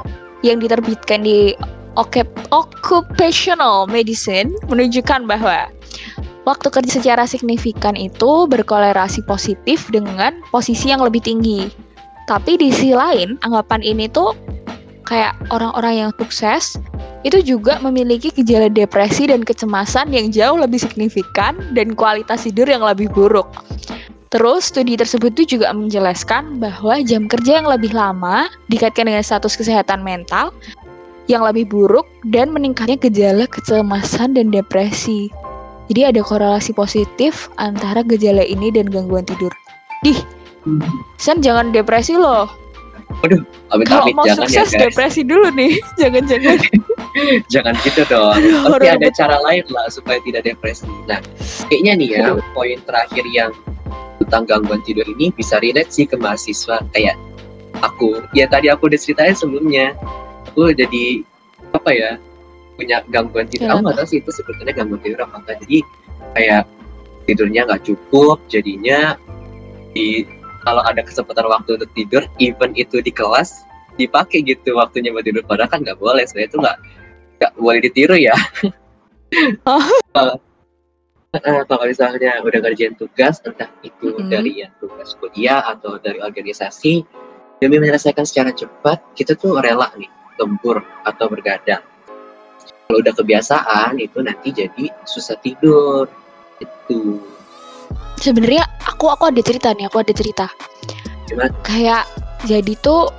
yang 0.41 0.63
diterbitkan 0.63 1.27
di 1.27 1.53
Occup- 1.97 2.49
Occupational 2.53 3.89
Medicine 3.89 4.53
menunjukkan 4.69 5.25
bahwa 5.25 5.69
waktu 6.45 6.69
kerja 6.69 6.93
secara 7.01 7.25
signifikan 7.25 7.97
itu 7.97 8.45
berkolerasi 8.47 9.25
positif 9.25 9.89
dengan 9.91 10.37
posisi 10.53 10.93
yang 10.93 11.03
lebih 11.03 11.25
tinggi. 11.25 11.69
Tapi 12.29 12.59
di 12.59 12.75
sisi 12.75 12.93
lain, 12.93 13.39
anggapan 13.47 13.81
ini 13.81 14.11
tuh 14.11 14.35
kayak 15.07 15.39
orang-orang 15.55 16.07
yang 16.07 16.11
sukses 16.19 16.77
itu 17.23 17.39
juga 17.43 17.79
memiliki 17.79 18.35
gejala 18.35 18.67
depresi 18.67 19.31
dan 19.31 19.47
kecemasan 19.47 20.11
yang 20.11 20.35
jauh 20.35 20.59
lebih 20.59 20.83
signifikan 20.83 21.57
dan 21.73 21.95
kualitas 21.95 22.45
tidur 22.45 22.67
yang 22.67 22.83
lebih 22.83 23.07
buruk. 23.15 23.47
Terus 24.35 24.69
studi 24.69 24.99
tersebut 24.99 25.33
itu 25.39 25.57
juga 25.57 25.71
menjelaskan 25.71 26.59
bahwa 26.59 26.99
jam 27.07 27.31
kerja 27.31 27.63
yang 27.63 27.71
lebih 27.71 27.95
lama 27.95 28.51
dikaitkan 28.67 29.07
dengan 29.07 29.23
status 29.23 29.55
kesehatan 29.55 30.03
mental 30.03 30.51
yang 31.31 31.47
lebih 31.47 31.71
buruk 31.71 32.07
dan 32.35 32.51
meningkatnya 32.51 32.99
gejala 32.99 33.47
kecemasan 33.47 34.35
dan 34.35 34.51
depresi. 34.51 35.31
Jadi 35.87 36.03
ada 36.03 36.21
korelasi 36.27 36.75
positif 36.75 37.47
antara 37.63 38.03
gejala 38.03 38.43
ini 38.43 38.75
dan 38.75 38.91
gangguan 38.91 39.23
tidur. 39.23 39.55
Dih, 40.03 40.19
Sen 41.17 41.39
jangan 41.41 41.71
depresi 41.71 42.19
loh. 42.19 42.51
Kalau 43.17 43.41
Amit-amit 43.73 44.15
mau 44.15 44.25
jangan 44.29 44.47
ya 44.47 44.63
sukses 44.63 44.71
guys. 44.77 44.83
depresi 44.89 45.23
dulu 45.27 45.49
nih. 45.57 45.73
Jangan-jangan. 46.01 46.59
Jangan 47.53 47.75
gitu 47.83 48.03
dong. 48.07 48.37
Pasti 48.69 48.87
ada 48.87 49.09
betul. 49.09 49.19
cara 49.19 49.37
lain 49.43 49.65
lah 49.73 49.87
supaya 49.89 50.19
tidak 50.23 50.43
depresi. 50.47 50.87
Nah, 51.09 51.19
kayaknya 51.67 51.93
nih 51.97 52.09
ya, 52.13 52.21
Aduh. 52.31 52.45
poin 52.53 52.79
terakhir 52.85 53.25
yang 53.33 53.51
tentang 54.23 54.45
gangguan 54.49 54.81
tidur 54.85 55.07
ini 55.07 55.33
bisa 55.33 55.61
relate 55.61 55.91
sih 55.93 56.05
ke 56.05 56.15
mahasiswa 56.21 56.83
kayak 56.93 57.17
aku. 57.81 58.21
Ya 58.37 58.47
tadi 58.47 58.69
aku 58.69 58.93
udah 58.93 59.01
ceritain 59.01 59.35
sebelumnya. 59.35 59.97
Aku 60.53 60.73
jadi 60.73 61.25
apa 61.73 61.91
ya 61.93 62.11
punya 62.77 63.01
gangguan 63.09 63.49
tidur. 63.49 63.73
Aku 63.73 63.81
nggak 63.83 63.97
tahu 63.99 64.07
sih 64.09 64.19
itu 64.21 64.31
sebetulnya 64.31 64.73
gangguan 64.77 65.01
tidur 65.01 65.25
apa 65.25 65.41
enggak. 65.41 65.57
Jadi 65.65 65.79
kayak 66.37 66.63
tidurnya 67.25 67.61
nggak 67.67 67.83
cukup. 67.83 68.39
Jadinya 68.53 69.17
di 69.97 70.29
kalau 70.67 70.83
ada 70.83 70.99
kesempatan 71.07 71.47
waktu 71.47 71.79
untuk 71.79 71.91
tidur, 71.95 72.27
even 72.43 72.75
itu 72.75 72.99
di 72.99 73.15
kelas 73.15 73.63
dipakai 73.95 74.43
gitu 74.43 74.75
waktunya 74.75 75.15
buat 75.15 75.23
tidur. 75.23 75.47
Padahal 75.47 75.71
kan 75.71 75.87
nggak 75.87 76.03
boleh. 76.03 76.27
Sebenarnya 76.27 76.51
itu 76.51 76.59
nggak 76.59 76.79
nggak 77.39 77.53
boleh 77.55 77.81
ditiru 77.87 78.17
ya. 78.19 78.35
Oh. 79.67 79.83
Eh, 81.35 81.63
kalau 81.67 81.85
misalnya 81.85 82.39
udah 82.41 82.63
ngerjain 82.63 82.95
tugas, 82.95 83.43
entah 83.43 83.69
itu 83.83 84.15
Mm-mm. 84.15 84.31
dari 84.31 84.63
yang 84.63 84.73
tugas 84.79 85.19
kuliah 85.19 85.67
atau 85.67 85.99
dari 85.99 86.23
organisasi, 86.23 87.03
demi 87.59 87.77
menyelesaikan 87.83 88.23
secara 88.23 88.55
cepat, 88.55 89.03
kita 89.19 89.35
tuh 89.35 89.59
rela 89.59 89.91
nih 89.99 90.09
lembur 90.39 90.79
atau 91.03 91.27
bergadang. 91.27 91.83
Kalau 92.87 93.03
udah 93.03 93.15
kebiasaan, 93.19 93.99
itu 93.99 94.23
nanti 94.23 94.55
jadi 94.55 94.95
susah 95.05 95.37
tidur. 95.43 96.07
Itu. 96.63 97.36
Sebenarnya 98.21 98.65
aku 98.87 99.13
aku 99.13 99.29
ada 99.29 99.41
cerita 99.45 99.73
nih, 99.77 99.87
aku 99.89 100.01
ada 100.01 100.13
cerita. 100.13 100.47
Gimana? 101.29 101.53
Kayak 101.63 102.05
jadi 102.49 102.73
tuh 102.81 103.13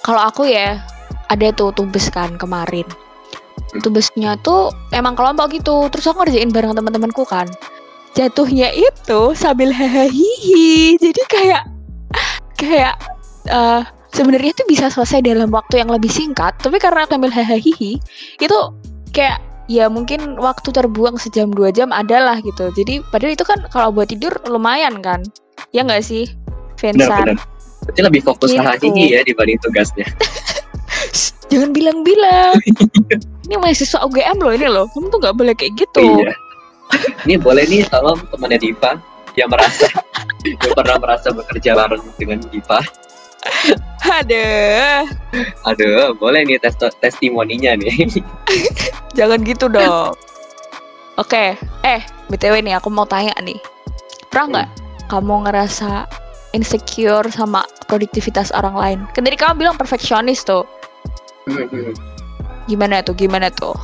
kalau 0.00 0.22
aku 0.24 0.48
ya 0.48 0.80
ada 1.28 1.52
tuh 1.54 1.70
tugas 1.76 2.08
kan 2.08 2.34
kemarin. 2.40 2.86
Hmm. 3.74 3.80
Tugasnya 3.84 4.40
tuh 4.40 4.72
emang 4.90 5.14
kelompok 5.14 5.52
gitu. 5.54 5.86
Terus 5.92 6.10
aku 6.10 6.24
ngerjain 6.24 6.50
bareng 6.50 6.74
teman-temanku 6.74 7.22
kan. 7.28 7.46
Jatuhnya 8.16 8.74
itu 8.74 9.20
sambil 9.38 9.70
hahaha. 9.70 10.10
Jadi 10.98 11.22
kayak 11.30 11.62
kayak 12.58 12.96
eh, 13.46 13.82
sebenarnya 14.10 14.52
tuh 14.58 14.66
bisa 14.66 14.90
selesai 14.90 15.22
dalam 15.22 15.50
waktu 15.54 15.78
yang 15.80 15.90
lebih 15.90 16.10
singkat, 16.10 16.58
tapi 16.58 16.82
karena 16.82 17.06
aku 17.06 17.14
sambil 17.14 17.30
hahaha 17.30 17.58
itu 18.42 18.58
kayak 19.14 19.38
ya 19.70 19.86
mungkin 19.86 20.34
waktu 20.34 20.74
terbuang 20.74 21.14
sejam 21.22 21.54
dua 21.54 21.70
jam 21.70 21.94
adalah 21.94 22.42
gitu. 22.42 22.74
Jadi 22.74 23.06
padahal 23.14 23.38
itu 23.38 23.46
kan 23.46 23.62
kalau 23.70 23.94
buat 23.94 24.10
tidur 24.10 24.34
lumayan 24.50 24.98
kan. 24.98 25.22
Ya 25.70 25.86
nggak 25.86 26.02
sih? 26.02 26.26
Vincent? 26.74 27.06
Benar-benar. 27.06 27.38
Berarti 27.86 28.00
lebih 28.02 28.22
fokus 28.26 28.50
Gitu. 28.50 28.58
hahaha 28.60 29.06
ya 29.06 29.22
dibanding 29.22 29.62
tugasnya. 29.62 30.06
Jangan 31.50 31.70
bilang-bilang. 31.70 32.58
ini 33.46 33.54
mahasiswa 33.58 34.02
UGM 34.02 34.38
loh 34.42 34.52
ini 34.52 34.66
loh. 34.66 34.84
Kamu 34.90 35.06
tuh 35.08 35.18
nggak 35.22 35.36
boleh 35.38 35.54
kayak 35.54 35.72
gitu. 35.78 36.02
Iya. 36.02 36.34
Ini 37.30 37.38
boleh 37.38 37.62
nih 37.70 37.86
tolong 37.86 38.18
temannya 38.34 38.58
Diva 38.58 38.98
yang 39.38 39.46
merasa 39.46 39.86
yang 40.66 40.74
pernah 40.74 40.96
merasa 40.98 41.30
bekerja 41.30 41.78
bareng 41.78 42.02
dengan 42.18 42.42
Diva. 42.50 42.82
Aduh, 44.10 45.06
Aduh, 45.64 46.12
boleh 46.18 46.42
nih 46.44 46.58
tes 46.58 46.74
testimoninya 46.76 47.78
nih. 47.78 48.20
jangan 49.18 49.40
gitu 49.46 49.70
dong. 49.70 50.12
Oke, 51.20 51.54
eh 51.84 52.00
btw 52.32 52.64
nih 52.64 52.80
aku 52.80 52.88
mau 52.88 53.04
tanya 53.04 53.36
nih. 53.44 53.60
Pernah 54.32 54.46
nggak 54.48 54.68
kamu 55.12 55.46
ngerasa 55.48 56.08
insecure 56.56 57.28
sama 57.30 57.62
produktivitas 57.86 58.50
orang 58.56 58.74
lain? 58.74 58.98
Kan 59.14 59.24
tadi 59.28 59.36
kamu 59.36 59.62
bilang 59.62 59.76
perfeksionis 59.76 60.42
tuh. 60.42 60.64
Gimana 62.66 63.02
tuh? 63.04 63.14
Gimana 63.18 63.50
tuh? 63.52 63.74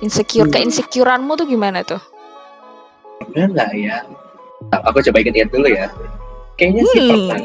Insecure, 0.00 0.48
Hmm. 0.48 0.54
keinsecureanmu 0.56 1.36
tuh 1.36 1.44
gimana 1.44 1.84
tuh? 1.84 2.00
Pernah 3.20 3.48
nggak 3.52 3.70
ya? 3.76 4.00
Aku 4.88 5.04
coba 5.04 5.20
inget-inget 5.20 5.52
dulu 5.52 5.68
ya. 5.68 5.86
Kayaknya 6.56 6.82
sih 6.88 7.00
Hmm. 7.00 7.08
pernah. 7.28 7.38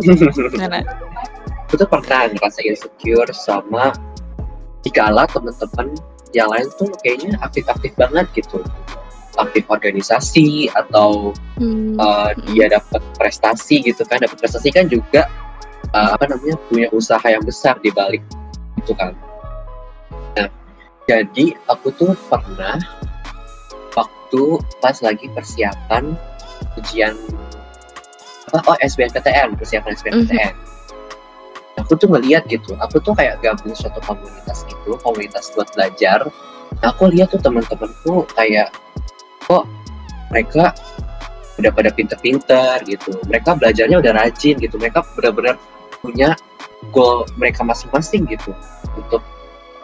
Gimana? 0.00 0.80
Aku 1.68 1.80
tuh 1.80 1.88
pernah 1.88 2.28
ngerasa 2.28 2.60
insecure 2.64 3.32
sama 3.32 3.92
dikala 4.84 5.24
teman-teman 5.28 5.96
yang 6.32 6.48
lain 6.48 6.68
tuh 6.80 6.88
kayaknya 7.04 7.36
aktif-aktif 7.44 7.92
banget 7.96 8.28
gitu. 8.36 8.60
Aktif 9.40 9.64
organisasi 9.68 10.68
atau 10.72 11.32
Hmm. 11.56 11.94
uh, 12.00 12.32
dia 12.52 12.68
dapat 12.68 13.00
prestasi 13.16 13.84
gitu 13.84 14.04
kan. 14.08 14.20
Dapat 14.20 14.36
prestasi 14.40 14.68
kan 14.72 14.88
juga 14.88 15.28
uh, 15.92 16.16
apa 16.16 16.28
namanya 16.28 16.56
punya 16.68 16.88
usaha 16.92 17.22
yang 17.24 17.44
besar 17.44 17.78
di 17.80 17.92
balik 17.92 18.20
itu 18.76 18.92
kan. 18.96 19.16
Nah, 20.36 20.48
jadi 21.08 21.56
aku 21.68 21.92
tuh 21.96 22.12
pernah 22.28 22.80
waktu 23.96 24.42
pas 24.80 24.96
lagi 25.04 25.28
persiapan 25.32 26.16
ujian 26.80 27.14
apa 28.52 28.60
oh 28.68 28.76
SBMPTN 28.84 29.56
persiapan 29.56 29.96
SBMPTN 29.96 30.52
aku 31.80 31.96
tuh 31.96 32.08
ngeliat 32.12 32.44
gitu 32.52 32.76
aku 32.78 33.00
tuh 33.00 33.16
kayak 33.16 33.40
gabung 33.40 33.72
suatu 33.72 33.98
komunitas 34.04 34.68
itu 34.68 34.92
komunitas 35.00 35.50
buat 35.56 35.68
belajar. 35.72 36.28
Nah, 36.80 36.88
aku 36.88 37.12
lihat 37.12 37.32
tuh 37.32 37.40
teman-temanku 37.40 38.24
kayak 38.32 38.72
kok 39.44 39.64
mereka 40.32 40.72
udah 41.60 41.70
pada 41.70 41.90
pinter-pinter 41.92 42.80
gitu 42.88 43.12
mereka 43.28 43.52
belajarnya 43.54 44.00
udah 44.00 44.12
rajin 44.16 44.56
gitu 44.56 44.80
mereka 44.80 45.04
benar-benar 45.14 45.60
punya 46.00 46.32
goal 46.90 47.28
mereka 47.36 47.62
masing-masing 47.62 48.24
gitu 48.26 48.56
untuk 48.96 49.20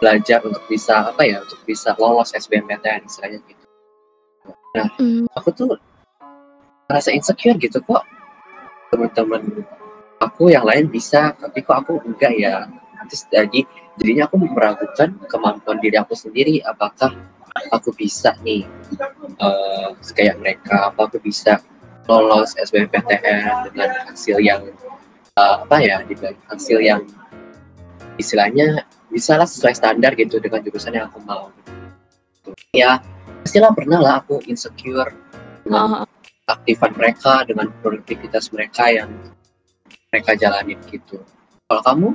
belajar 0.01 0.41
untuk 0.41 0.63
bisa 0.65 1.13
apa 1.13 1.21
ya 1.23 1.45
untuk 1.45 1.61
bisa 1.63 1.93
lolos 2.01 2.33
SBMPTN 2.33 3.05
istilahnya 3.05 3.39
gitu. 3.45 3.65
Hmm. 4.75 5.25
aku 5.37 5.49
tuh 5.53 5.71
merasa 6.89 7.13
insecure 7.13 7.57
gitu 7.61 7.81
kok 7.85 8.01
teman-teman 8.89 9.63
aku 10.19 10.51
yang 10.51 10.67
lain 10.67 10.91
bisa 10.91 11.33
tapi 11.39 11.63
kok 11.63 11.85
aku 11.85 12.01
enggak 12.05 12.33
ya? 12.35 12.67
Terus 13.09 13.25
jadi 13.31 13.59
jadinya 13.97 14.29
aku 14.29 14.35
meragukan 14.37 15.15
kemampuan 15.31 15.79
diri 15.81 15.97
aku 15.97 16.13
sendiri 16.13 16.61
apakah 16.67 17.15
aku 17.73 17.89
bisa 17.95 18.35
nih 18.45 18.67
eh, 19.39 19.87
kayak 20.13 20.37
mereka 20.39 20.91
apa 20.93 21.09
aku 21.09 21.17
bisa 21.23 21.59
lolos 22.09 22.53
SBMPTN 22.57 23.71
dengan 23.71 23.89
hasil 24.09 24.37
yang 24.41 24.61
eh, 25.37 25.55
apa 25.63 25.77
ya 25.81 26.03
dengan 26.05 26.35
hasil 26.51 26.79
yang 26.83 27.01
istilahnya 28.19 28.83
bisa 29.09 29.39
lah 29.39 29.47
sesuai 29.47 29.73
standar 29.73 30.13
gitu 30.13 30.37
dengan 30.37 30.61
jurusan 30.61 30.93
yang 30.93 31.09
aku 31.09 31.23
mau. 31.25 31.49
Ya 32.75 33.01
pastilah 33.41 33.73
pernah 33.73 33.99
lah 34.03 34.13
aku 34.21 34.43
insecure 34.45 35.15
dengan 35.65 36.05
Ah, 36.05 36.05
aktifan 36.49 36.97
mereka 36.97 37.45
dengan 37.45 37.69
produktivitas 37.85 38.49
mereka 38.49 38.89
yang 38.89 39.09
mereka 40.09 40.33
jalanin 40.33 40.81
gitu 40.89 41.21
kalau 41.69 41.81
kamu 41.85 42.09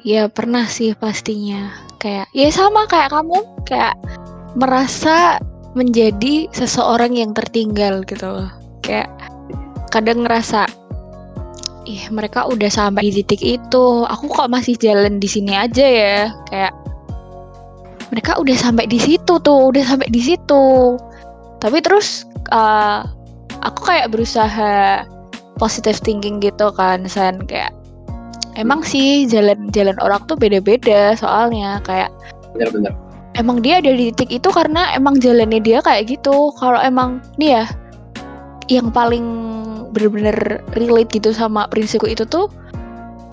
Ya 0.00 0.32
pernah 0.32 0.64
sih 0.64 0.96
pastinya. 0.96 1.76
Kayak 2.00 2.32
ya 2.32 2.48
sama 2.48 2.88
kayak 2.88 3.12
kamu, 3.12 3.44
kayak 3.68 3.96
merasa 4.56 5.36
menjadi 5.76 6.48
seseorang 6.56 7.20
yang 7.20 7.36
tertinggal 7.36 8.00
gitu 8.08 8.24
loh. 8.24 8.48
Kayak 8.80 9.12
kadang 9.92 10.24
ngerasa 10.24 10.64
ih 11.84 12.08
mereka 12.08 12.48
udah 12.48 12.72
sampai 12.72 13.12
di 13.12 13.20
titik 13.20 13.44
itu, 13.44 14.08
aku 14.08 14.24
kok 14.32 14.48
masih 14.48 14.72
jalan 14.80 15.20
di 15.20 15.28
sini 15.28 15.52
aja 15.52 15.84
ya. 15.84 16.32
Kayak 16.48 16.72
mereka 18.08 18.40
udah 18.40 18.56
sampai 18.56 18.88
di 18.88 18.96
situ 18.96 19.36
tuh, 19.44 19.68
udah 19.68 19.84
sampai 19.84 20.08
di 20.08 20.22
situ. 20.24 20.96
Tapi 21.60 21.78
terus 21.84 22.24
uh, 22.48 23.04
aku 23.60 23.92
kayak 23.92 24.08
berusaha 24.08 25.04
positive 25.60 26.00
thinking 26.00 26.40
gitu 26.40 26.72
kan, 26.72 27.04
San. 27.04 27.44
Kayak 27.44 27.76
emang 28.56 28.80
sih 28.80 29.28
jalan-jalan 29.28 29.96
orang 30.00 30.24
tuh 30.24 30.40
beda-beda 30.40 31.12
soalnya. 31.14 31.84
Kayak 31.84 32.08
bener-bener 32.56 32.96
emang 33.38 33.62
dia 33.62 33.78
ada 33.78 33.92
di 33.94 34.10
titik 34.10 34.42
itu 34.42 34.48
karena 34.50 34.90
emang 34.96 35.20
jalannya 35.20 35.60
dia 35.62 35.78
kayak 35.84 36.10
gitu. 36.10 36.50
Kalau 36.58 36.80
emang 36.80 37.24
nih 37.40 37.62
ya 37.62 37.64
yang 38.70 38.92
paling 38.92 39.24
bener-bener 39.90 40.62
relate 40.78 41.10
gitu 41.10 41.34
sama 41.34 41.66
prinsipku 41.72 42.06
itu 42.06 42.22
tuh 42.28 42.46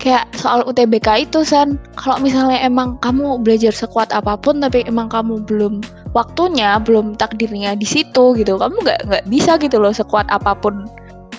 kayak 0.02 0.26
soal 0.38 0.62
UTBK 0.66 1.28
itu 1.28 1.42
san. 1.42 1.78
Kalau 1.98 2.18
misalnya 2.22 2.58
emang 2.62 2.98
kamu 3.02 3.42
belajar 3.42 3.74
sekuat 3.74 4.14
apa 4.14 4.38
pun 4.38 4.62
tapi 4.62 4.86
emang 4.86 5.10
kamu 5.10 5.42
belum 5.46 5.82
waktunya 6.16 6.78
belum 6.80 7.16
takdirnya 7.18 7.76
di 7.76 7.84
situ 7.84 8.36
gitu. 8.36 8.56
Kamu 8.56 8.76
nggak 8.84 9.00
nggak 9.08 9.24
bisa 9.28 9.56
gitu 9.60 9.76
loh 9.80 9.92
sekuat 9.92 10.28
apa 10.32 10.56
pun 10.56 10.88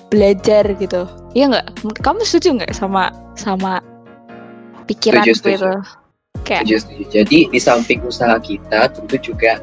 belajar 0.10 0.66
gitu. 0.78 1.06
Iya 1.38 1.54
nggak? 1.58 1.68
Kamu 2.02 2.22
setuju 2.26 2.62
nggak 2.62 2.74
sama 2.74 3.14
sama 3.38 3.82
pikiran 4.90 5.22
Setuju, 5.22 5.38
setuju. 5.38 5.54
itu 5.54 5.72
kayak 6.46 6.62
Setuju, 6.66 6.76
setuju. 6.82 7.04
jadi 7.14 7.40
di 7.54 7.60
samping 7.62 8.00
usaha 8.02 8.36
kita 8.42 8.90
tentu 8.90 9.18
juga 9.22 9.62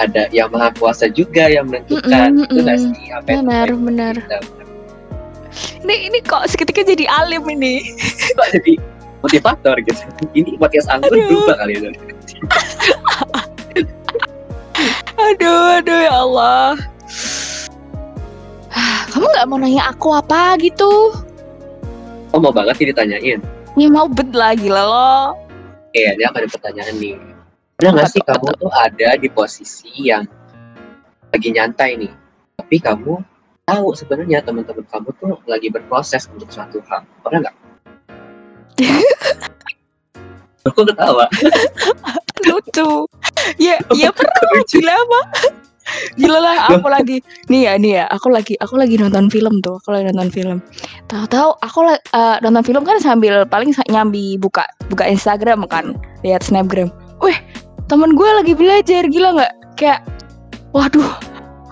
ada 0.00 0.26
yang 0.32 0.48
maha 0.48 0.72
kuasa 0.80 1.12
juga 1.12 1.52
yang 1.52 1.68
menentukan 1.68 2.40
mm-mm. 2.48 2.64
sih? 2.96 3.12
Apa 3.12 3.28
yang 3.28 3.44
benar 3.44 3.68
benar. 3.76 4.14
kita. 4.16 4.38
ini 5.84 6.08
ini 6.08 6.18
kok 6.24 6.48
seketika 6.48 6.80
jadi 6.80 7.04
alim 7.12 7.44
ini? 7.52 7.84
Kok 8.32 8.48
jadi 8.56 8.72
motivator 9.20 9.76
gitu? 9.84 10.00
Ini 10.32 10.56
podcast 10.56 10.88
anggur 10.88 11.12
berubah 11.12 11.60
kali 11.60 11.76
ya 11.76 11.92
aduh 15.30 15.78
aduh 15.78 16.00
ya 16.02 16.14
Allah 16.26 16.66
Ah, 18.72 19.04
kamu 19.12 19.26
nggak 19.28 19.46
mau 19.46 19.58
nanya 19.60 19.82
aku 19.92 20.08
apa 20.16 20.56
gitu 20.58 21.14
oh 22.32 22.40
mau 22.40 22.50
banget 22.50 22.74
sih 22.80 22.86
ditanyain 22.88 23.38
ya 23.76 23.88
mau 23.88 24.08
bet 24.08 24.32
lah 24.34 24.56
gila 24.56 24.82
lo 24.82 25.12
Iya, 25.92 26.16
dia 26.16 26.32
ada 26.32 26.48
pertanyaan 26.48 26.96
nih. 26.96 27.20
Pernah 27.76 27.90
nggak 27.92 28.08
Apa 28.08 28.14
sih 28.16 28.22
apa 28.24 28.32
kamu 28.32 28.48
tuh 28.56 28.72
ada 28.72 29.08
di 29.20 29.28
posisi 29.28 29.92
yang 30.08 30.24
lagi 31.28 31.48
nyantai 31.52 32.00
nih, 32.00 32.12
tapi 32.56 32.76
kamu 32.80 33.20
tahu 33.68 33.86
sebenarnya 33.92 34.40
teman-teman 34.40 34.88
kamu 34.88 35.08
tuh 35.20 35.36
lagi 35.44 35.68
berproses 35.68 36.32
untuk 36.32 36.48
suatu 36.48 36.80
hal. 36.88 37.04
Pernah 37.20 37.44
nggak? 37.44 37.56
Aku 40.72 40.80
ketawa. 40.88 41.28
lucu 42.48 43.04
ya 43.60 43.76
ya 43.92 44.08
pernah 44.12 44.62
gila 44.68 44.92
apa? 44.92 45.20
Gila 46.14 46.38
lah 46.38 46.56
aku 46.70 46.86
lagi 46.86 47.18
nih 47.50 47.66
ya 47.66 47.72
nih 47.74 47.92
ya 48.00 48.04
aku 48.14 48.30
lagi 48.30 48.54
aku 48.62 48.78
lagi 48.78 48.96
nonton 48.96 49.26
film 49.28 49.58
tuh 49.60 49.82
aku 49.82 49.90
lagi 49.90 50.14
nonton 50.14 50.30
film. 50.30 50.58
Tahu-tahu 51.10 51.58
aku 51.58 51.78
eh, 51.90 52.36
nonton 52.40 52.62
film 52.62 52.82
kan 52.86 53.02
sambil 53.02 53.42
paling 53.46 53.74
nyambi 53.90 54.38
buka 54.38 54.62
buka 54.88 55.04
Instagram 55.04 55.66
kan 55.66 55.98
lihat 56.22 56.46
snapgram. 56.46 56.88
Weh 57.18 57.34
temen 57.90 58.14
gue 58.14 58.28
lagi 58.30 58.54
belajar 58.54 59.10
gila 59.10 59.42
nggak? 59.42 59.54
Kayak 59.74 60.00
waduh 60.70 61.18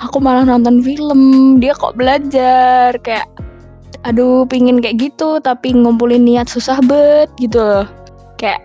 aku 0.03 0.19
malah 0.19 0.45
nonton 0.45 0.83
film 0.83 1.21
dia 1.63 1.73
kok 1.77 1.95
belajar 1.95 2.97
kayak 3.01 3.31
aduh 4.03 4.49
pingin 4.49 4.81
kayak 4.81 4.97
gitu 4.97 5.39
tapi 5.45 5.77
ngumpulin 5.77 6.25
niat 6.25 6.51
susah 6.51 6.83
bet 6.83 7.31
gitu 7.39 7.63
loh. 7.63 7.87
Kayak 8.41 8.65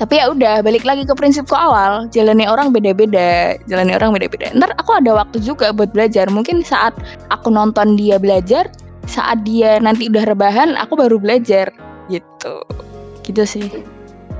tapi 0.00 0.16
ya 0.16 0.32
udah 0.32 0.64
balik 0.64 0.88
lagi 0.88 1.04
ke 1.04 1.12
prinsipku 1.12 1.52
awal. 1.52 2.08
Jalannya 2.08 2.48
orang 2.48 2.72
beda-beda 2.72 3.60
jalannya 3.68 4.00
orang 4.00 4.16
beda-beda. 4.16 4.48
Ntar 4.56 4.72
aku 4.80 4.96
ada 4.96 5.12
waktu 5.12 5.44
juga 5.44 5.76
buat 5.76 5.92
belajar. 5.92 6.24
Mungkin 6.32 6.64
saat 6.64 6.96
aku 7.28 7.52
nonton 7.52 8.00
dia 8.00 8.16
belajar 8.16 8.72
saat 9.04 9.44
dia 9.44 9.76
nanti 9.76 10.08
udah 10.08 10.24
rebahan 10.24 10.72
aku 10.80 10.96
baru 10.96 11.20
belajar. 11.20 11.68
Gitu. 12.08 12.54
Gitu 13.28 13.42
sih. 13.44 13.68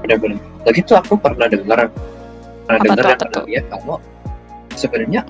Bener-bener. 0.00 0.40
Lagi 0.64 0.80
tuh 0.80 0.96
aku 0.96 1.20
pernah 1.20 1.44
dengar, 1.44 1.92
pernah 2.64 2.80
dengar 2.80 3.04
dan 3.04 3.18
pernah 3.20 3.44
lihat 3.44 3.64
kalau 3.68 4.00
sebenarnya 4.80 5.28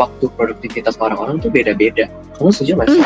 waktu 0.00 0.24
produktivitas 0.40 0.96
orang-orang 0.96 1.36
tuh 1.36 1.52
beda-beda. 1.52 2.08
Kamu 2.40 2.48
setuju 2.48 2.80
nggak 2.80 2.88
sih? 2.88 3.04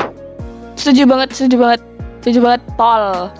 setuju 0.79 1.03
banget 1.03 1.29
setuju 1.35 1.57
banget. 1.67 1.81
Setuju 2.23 2.39
banget 2.47 2.63
Paul. 2.79 3.35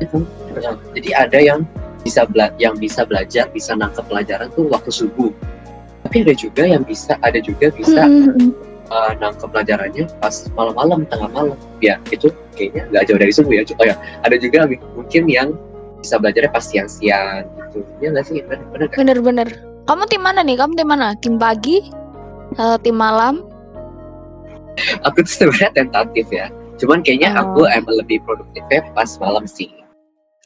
Benar. 0.00 0.74
Jadi 0.96 1.10
ada 1.12 1.38
yang 1.38 1.60
bisa 2.02 2.24
bela 2.28 2.50
yang 2.56 2.76
bisa 2.76 3.04
belajar, 3.04 3.48
bisa 3.52 3.76
nangkep 3.76 4.04
pelajaran 4.08 4.48
tuh 4.56 4.66
waktu 4.72 4.90
subuh. 4.90 5.30
Tapi 6.06 6.24
ada 6.24 6.34
juga 6.34 6.64
yang 6.64 6.82
bisa, 6.82 7.14
ada 7.20 7.38
juga 7.38 7.68
bisa 7.70 8.08
Mm-mm. 8.08 8.56
uh, 8.88 9.12
nangkep 9.20 9.48
pelajarannya 9.52 10.08
pas 10.18 10.48
malam-malam, 10.56 11.04
tengah 11.12 11.28
malam. 11.30 11.56
Ya 11.84 12.00
itu 12.08 12.32
kayaknya 12.56 12.88
nggak 12.90 13.02
jauh 13.08 13.20
dari 13.20 13.32
subuh 13.32 13.52
ya. 13.52 13.62
Oh 13.76 13.86
ya, 13.86 13.94
ada 14.24 14.36
juga 14.40 14.64
mungkin 14.96 15.28
yang 15.28 15.54
bisa 16.00 16.16
belajarnya 16.16 16.50
pas 16.50 16.64
siang-siang 16.64 17.44
gitu. 17.68 17.84
Ya 18.00 18.08
nggak 18.16 18.24
sih? 18.26 18.40
Bener, 18.48 18.64
bener 18.72 18.86
nggak? 18.88 18.96
bener-bener 18.96 19.48
kamu 19.84 20.02
tim 20.08 20.22
mana 20.24 20.40
nih 20.40 20.56
kamu 20.56 20.72
tim 20.78 20.88
mana 20.88 21.06
tim 21.20 21.34
pagi 21.36 21.92
atau 22.56 22.76
tim 22.80 22.96
malam 22.96 23.44
Aku 25.04 25.20
tuh 25.20 25.28
sebenarnya 25.44 25.70
tentatif 25.76 26.26
ya. 26.32 26.48
Cuman 26.80 27.04
kayaknya 27.04 27.36
Oh. 27.36 27.52
aku 27.52 27.60
emang 27.68 28.00
lebih 28.00 28.22
produktifnya 28.24 28.80
pas 28.96 29.10
malam 29.20 29.44
sih. 29.44 29.68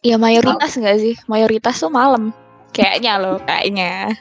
Ya 0.04 0.20
mayoritas 0.20 0.76
nggak 0.76 0.98
sih? 1.00 1.14
Mayoritas 1.26 1.80
tuh 1.80 1.88
malam. 1.88 2.30
Kayaknya 2.76 3.12
loh 3.18 3.40
kayaknya. 3.42 4.12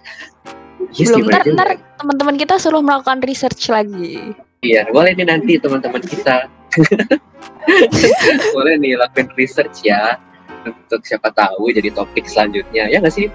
Yes, 0.96 1.12
belum 1.12 1.28
gimana 1.28 1.44
ntar 1.44 1.46
ntar 1.52 1.70
teman-teman 2.00 2.36
kita 2.40 2.56
suruh 2.58 2.80
melakukan 2.80 3.20
research 3.28 3.68
lagi. 3.68 4.34
Iya, 4.64 4.88
boleh 4.96 5.12
nih 5.14 5.28
nanti 5.28 5.60
teman-teman 5.60 6.00
kita. 6.00 6.48
boleh 8.56 8.74
nih 8.80 8.96
lakuin 8.96 9.28
research 9.36 9.84
ya. 9.84 10.16
Untuk 10.64 11.04
siapa 11.04 11.28
tahu 11.36 11.76
jadi 11.76 11.92
topik 11.92 12.24
selanjutnya. 12.24 12.88
Ya 12.88 13.04
nggak 13.04 13.14
sih? 13.14 13.28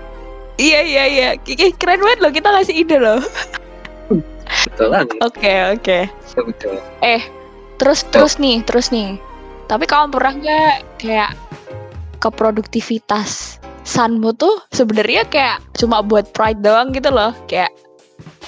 Iya 0.59 0.81
iya 0.83 1.05
iya, 1.07 1.29
Kiki 1.39 1.71
keren 1.79 2.03
banget 2.03 2.19
loh 2.19 2.33
kita 2.35 2.51
ngasih 2.51 2.75
ide 2.75 2.99
loh. 2.99 3.23
betul 4.49 4.89
banget 4.91 5.15
Oke 5.23 5.55
oke. 5.77 5.99
betul, 6.35 6.43
betul. 6.51 6.75
Terus 7.79 8.01
terus 8.11 8.35
nih 8.43 8.59
terus 8.67 8.91
nih. 8.91 9.15
Tapi 9.71 9.85
kamu 9.87 10.11
pernah 10.11 10.35
nggak 10.35 10.77
kayak 10.99 11.31
keproduktivitas 12.19 13.63
Sanmu 13.89 14.37
tuh 14.37 14.61
sebenarnya 14.69 15.25
kayak 15.33 15.65
cuma 15.81 16.05
buat 16.05 16.29
pride 16.37 16.61
doang 16.61 16.93
gitu 16.93 17.09
loh. 17.09 17.33
Kayak 17.49 17.73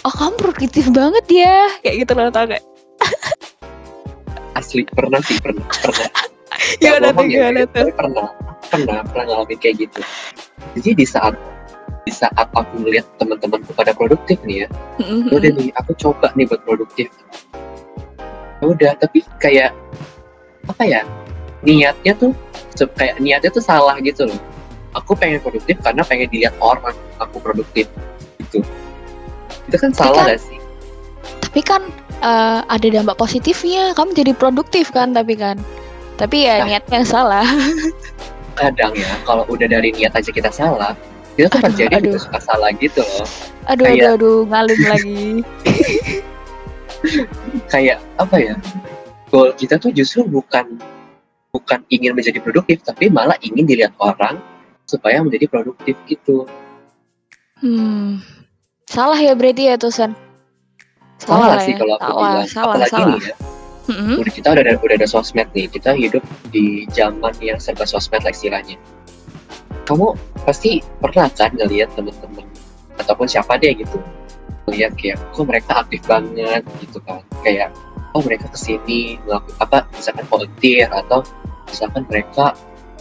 oh 0.05 0.13
kamu 0.13 0.37
produktif 0.37 0.85
banget 0.93 1.25
ya 1.29 1.69
kayak 1.81 1.97
gitu 2.05 2.13
loh 2.17 2.29
tau 2.33 2.45
gak? 2.49 2.65
asli 4.59 4.85
pernah 4.89 5.21
sih 5.25 5.41
pernah 5.41 5.65
pernah 5.69 6.11
Gimana 6.81 7.09
tuh 7.17 7.25
ya, 7.25 7.49
gimana 7.49 7.61
tuh? 7.73 7.89
pernah 7.97 8.29
pernah 8.69 8.99
pernah 9.07 9.25
ngalamin 9.33 9.59
kayak 9.59 9.77
gitu 9.89 10.01
jadi 10.77 10.91
di 10.93 11.07
saat 11.09 11.35
di 12.05 12.13
saat 12.13 12.49
aku 12.53 12.85
melihat 12.85 13.07
teman-temanku 13.17 13.73
pada 13.73 13.97
produktif 13.97 14.37
nih 14.45 14.67
ya 14.67 14.69
Mm-mm. 15.01 15.33
udah 15.33 15.51
nih 15.57 15.73
aku 15.81 15.93
coba 15.97 16.29
nih 16.37 16.45
buat 16.49 16.63
produktif 16.65 17.09
Ya 18.61 18.69
udah 18.69 18.93
tapi 19.01 19.25
kayak 19.41 19.73
apa 20.69 20.85
ya 20.85 21.01
niatnya 21.65 22.13
tuh 22.13 22.37
kayak 22.89 23.19
niatnya 23.19 23.49
tuh 23.49 23.61
salah 23.61 23.97
gitu 23.99 24.25
loh 24.25 24.37
aku 24.93 25.13
pengen 25.13 25.39
produktif 25.39 25.77
karena 25.81 26.01
pengen 26.03 26.27
dilihat 26.29 26.53
orang 26.59 26.93
aku 27.17 27.37
produktif 27.39 27.87
gitu 28.39 28.61
itu 29.67 29.77
kan 29.77 29.91
salah 29.91 30.25
kan- 30.25 30.29
gak 30.35 30.41
sih 30.41 30.57
Tapi 31.41 31.61
kan 31.61 31.83
eh, 32.23 32.59
ada 32.63 32.87
dampak 32.87 33.17
positifnya. 33.17 33.91
Kamu 33.91 34.15
jadi 34.15 34.31
produktif 34.33 34.89
kan 34.91 35.11
tapi 35.11 35.35
kan. 35.35 35.59
Tapi 36.15 36.47
ya 36.47 36.63
Nah. 36.63 36.67
niatnya 36.71 37.03
salah. 37.03 37.43
kadang 38.55 38.93
ya 38.95 39.09
kalau 39.25 39.43
udah 39.49 39.65
dari 39.65 39.89
niat 39.91 40.13
aja 40.13 40.29
kita 40.29 40.47
salah 40.49 40.93
kita 41.33 41.49
tuh 41.49 41.59
Aduh, 41.65 41.73
juga 41.75 41.97
aduh. 41.97 42.15
suka 42.21 42.39
salah 42.39 42.69
gitu 42.77 43.01
loh 43.01 43.25
Aduh 43.67 43.83
Kayak- 43.83 43.99
aduh 43.99 44.15
aduh 44.15 44.39
ngalim 44.47 44.81
lagi. 44.85 45.21
kayak 47.73 47.99
apa 48.15 48.37
ya 48.39 48.55
goal 49.29 49.51
kita 49.55 49.75
tuh 49.75 49.91
justru 49.91 50.23
bukan 50.23 50.79
bukan 51.51 51.83
ingin 51.91 52.15
menjadi 52.15 52.39
produktif 52.43 52.83
tapi 52.87 53.11
malah 53.11 53.37
ingin 53.43 53.67
dilihat 53.67 53.95
orang 53.99 54.39
supaya 54.87 55.23
menjadi 55.23 55.47
produktif 55.51 55.95
gitu 56.07 56.47
Hmm. 57.61 58.25
Salah 58.89 59.21
ya 59.21 59.37
berarti 59.37 59.69
ya 59.69 59.77
Tusan. 59.77 60.17
salah 61.21 61.53
lah 61.53 61.61
sih 61.61 61.77
ya. 61.77 61.85
kalau 61.85 61.95
aku 62.01 62.09
salah, 62.09 62.25
bilang 62.33 62.49
salah, 62.49 62.65
apalagi 62.73 62.93
salah. 62.97 63.09
nih 63.13 63.21
ya 63.29 63.35
udah 64.17 64.33
kita 64.33 64.49
udah 64.57 64.63
ada 64.65 64.73
udah 64.81 64.97
ada 64.97 65.09
sosmed 65.09 65.49
nih 65.53 65.67
kita 65.69 65.91
hidup 65.93 66.25
di 66.49 66.89
zaman 66.97 67.37
yang 67.45 67.61
serba 67.61 67.85
sosmed 67.85 68.25
lah 68.25 68.33
istilahnya 68.33 68.81
kamu 69.85 70.17
pasti 70.49 70.81
pernah 71.03 71.29
kan 71.29 71.53
ngeliat 71.53 71.93
temen-temen 71.93 72.47
ataupun 72.97 73.29
siapa 73.29 73.61
deh 73.61 73.77
gitu 73.77 74.01
ngeliat 74.71 74.93
kayak 74.95 75.19
kok 75.35 75.45
mereka 75.45 75.71
aktif 75.83 76.01
banget 76.07 76.63
gitu 76.79 76.99
kan 77.03 77.21
kayak 77.43 77.69
oh 78.15 78.23
mereka 78.23 78.47
ke 78.49 78.59
sini 78.59 79.19
ngelakuin 79.27 79.57
apa 79.59 79.79
misalkan 79.95 80.25
volunteer 80.31 80.87
atau 80.95 81.21
misalkan 81.67 82.03
mereka 82.07 82.55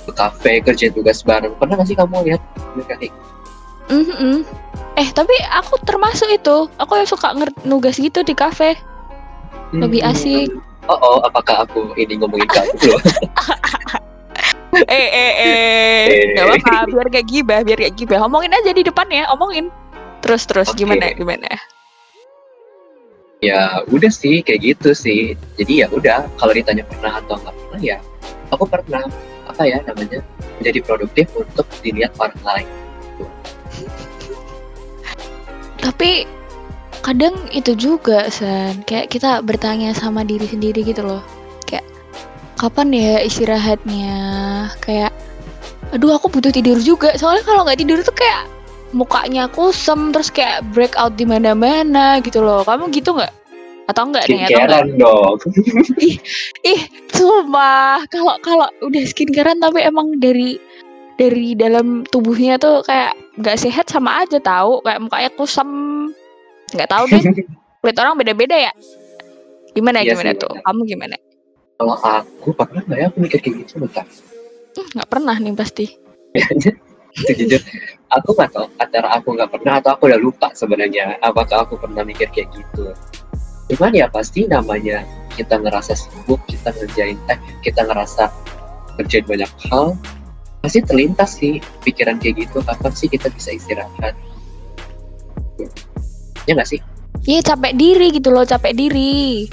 ke 0.06 0.12
kafe 0.18 0.54
kerja 0.66 0.90
tugas 0.90 1.22
bareng 1.22 1.54
pernah 1.62 1.78
nggak 1.78 1.88
sih 1.88 1.98
kamu 1.98 2.26
lihat 2.26 2.42
mereka 2.76 2.96
kayak 2.98 3.16
Mhm. 3.90 4.46
Eh 5.02 5.10
tapi 5.18 5.34
aku 5.50 5.82
termasuk 5.82 6.30
itu. 6.30 6.70
Aku 6.78 6.94
yang 6.94 7.10
suka 7.10 7.34
nugas 7.66 7.98
gitu 7.98 8.22
di 8.22 8.38
kafe. 8.38 8.78
Lebih 9.74 10.06
hmm, 10.06 10.12
asik. 10.14 10.50
oh 10.90 10.98
oh 10.98 11.18
apakah 11.26 11.66
aku 11.66 11.94
ini 11.98 12.18
ngomongin 12.18 12.50
kamu 12.50 12.74
loh 12.90 13.02
eh 14.90 15.10
eh 15.10 15.32
eh. 15.38 16.06
Gak 16.38 16.46
apa-apa. 16.46 16.90
Biar 16.90 17.08
gak 17.10 17.26
gibah, 17.30 17.60
biar 17.66 17.78
gak 17.78 17.96
gibah. 17.98 18.20
Omongin 18.26 18.54
aja 18.54 18.72
di 18.72 18.84
depan 18.86 19.08
ya, 19.10 19.26
omongin. 19.34 19.74
Terus 20.20 20.44
terus 20.48 20.70
Oke. 20.72 20.84
gimana 20.84 21.12
gimana? 21.16 21.52
ya 23.40 23.88
udah 23.88 24.12
sih 24.12 24.44
kayak 24.44 24.76
gitu 24.76 24.92
sih 24.92 25.32
jadi 25.56 25.88
ya 25.88 25.88
udah 25.96 26.28
kalau 26.36 26.52
ditanya 26.52 26.84
pernah 26.84 27.24
atau 27.24 27.40
nggak 27.40 27.56
pernah 27.56 27.80
ya 27.80 27.98
aku 28.52 28.68
pernah 28.68 29.08
apa 29.48 29.64
ya 29.64 29.80
namanya 29.88 30.20
menjadi 30.60 30.80
produktif 30.84 31.32
untuk 31.40 31.64
dilihat 31.80 32.12
orang 32.20 32.44
lain 32.44 32.68
Tapi 35.80 36.28
kadang 37.02 37.36
itu 37.56 37.72
juga 37.76 38.28
San. 38.28 38.84
Kayak 38.84 39.16
kita 39.16 39.40
bertanya 39.40 39.96
sama 39.96 40.28
diri 40.28 40.44
sendiri 40.44 40.84
gitu 40.84 41.02
loh. 41.04 41.24
Kayak 41.64 41.88
kapan 42.60 42.92
ya 42.92 43.24
istirahatnya? 43.24 44.16
Kayak 44.84 45.16
aduh 45.96 46.20
aku 46.20 46.28
butuh 46.28 46.52
tidur 46.52 46.78
juga. 46.84 47.16
Soalnya 47.16 47.48
kalau 47.48 47.64
nggak 47.64 47.80
tidur 47.80 48.00
tuh 48.04 48.16
kayak 48.16 48.59
mukanya 48.92 49.46
kusem 49.52 50.10
terus 50.10 50.30
kayak 50.34 50.66
breakout 50.74 51.14
di 51.16 51.26
mana-mana 51.26 52.18
gitu 52.24 52.42
loh. 52.42 52.66
Kamu 52.66 52.90
gitu 52.94 53.14
nggak? 53.16 53.34
Atau 53.90 54.06
enggak 54.10 54.26
nih? 54.30 54.46
Atau 54.46 54.62
enggak? 54.66 54.84
dong. 55.02 55.38
Ih, 56.72 56.82
sumpah. 57.10 58.06
Kalau 58.14 58.38
kalau 58.46 58.68
udah 58.86 59.04
skincarean 59.06 59.58
tapi 59.58 59.82
emang 59.82 60.22
dari 60.22 60.62
dari 61.18 61.52
dalam 61.58 62.06
tubuhnya 62.08 62.56
tuh 62.56 62.86
kayak 62.86 63.12
nggak 63.42 63.58
sehat 63.60 63.90
sama 63.92 64.24
aja 64.24 64.38
tahu 64.40 64.80
kayak 64.86 65.02
mukanya 65.02 65.30
kusam. 65.34 65.70
Nggak 66.74 66.90
tahu 66.90 67.04
deh. 67.10 67.22
Kulit 67.82 67.96
orang 67.98 68.20
beda-beda 68.20 68.56
ya? 68.70 68.74
Gimana 69.72 70.04
Iya 70.04 70.14
gimana 70.14 70.32
sih, 70.36 70.42
tuh? 70.44 70.54
kamu 70.66 70.82
gimana? 70.86 71.16
Kalau 71.80 71.96
aku 71.96 72.52
pernah 72.52 72.82
nggak 72.84 72.98
ya 73.00 73.06
aku 73.08 73.18
mikir 73.24 73.40
kayak 73.40 73.56
gitu 73.64 73.74
bentar? 73.80 74.06
Nggak 74.76 75.10
pernah 75.10 75.36
nih 75.40 75.54
pasti. 75.56 75.86
Itu 77.20 77.32
jujur 77.36 77.62
aku 78.10 78.34
nggak 78.34 78.52
tahu 78.54 78.66
antara 78.82 79.08
aku 79.14 79.38
nggak 79.38 79.50
pernah 79.54 79.74
atau 79.78 79.94
aku 79.94 80.10
udah 80.10 80.20
lupa 80.22 80.48
sebenarnya 80.58 81.18
apakah 81.22 81.66
aku 81.66 81.78
pernah 81.78 82.02
mikir 82.02 82.30
kayak 82.34 82.50
gitu. 82.54 82.94
Cuman 83.70 83.94
ya 83.94 84.10
pasti 84.10 84.50
namanya 84.50 85.06
kita 85.38 85.62
ngerasa 85.62 85.94
sibuk 85.94 86.42
kita 86.50 86.74
ngerjain 86.74 87.18
eh 87.30 87.40
kita 87.62 87.86
ngerasa 87.86 88.34
kerjain 88.98 89.26
banyak 89.30 89.52
hal 89.70 89.94
pasti 90.60 90.84
terlintas 90.84 91.40
sih 91.40 91.64
pikiran 91.86 92.20
kayak 92.20 92.50
gitu 92.50 92.60
kapan 92.66 92.92
sih 92.98 93.08
kita 93.08 93.30
bisa 93.30 93.54
istirahat? 93.54 94.18
Ya 96.50 96.58
nggak 96.58 96.70
sih? 96.70 96.82
Iya 97.30 97.46
capek 97.54 97.78
diri 97.78 98.08
gitu 98.10 98.34
loh 98.34 98.44
capek 98.44 98.74
diri. 98.74 99.46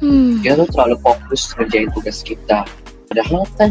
Hmm. 0.00 0.40
Kita 0.40 0.64
tuh 0.64 0.68
terlalu 0.72 0.96
fokus 1.04 1.52
ngerjain 1.54 1.92
tugas 1.92 2.24
kita. 2.24 2.64
Padahal 3.06 3.44
kan 3.54 3.70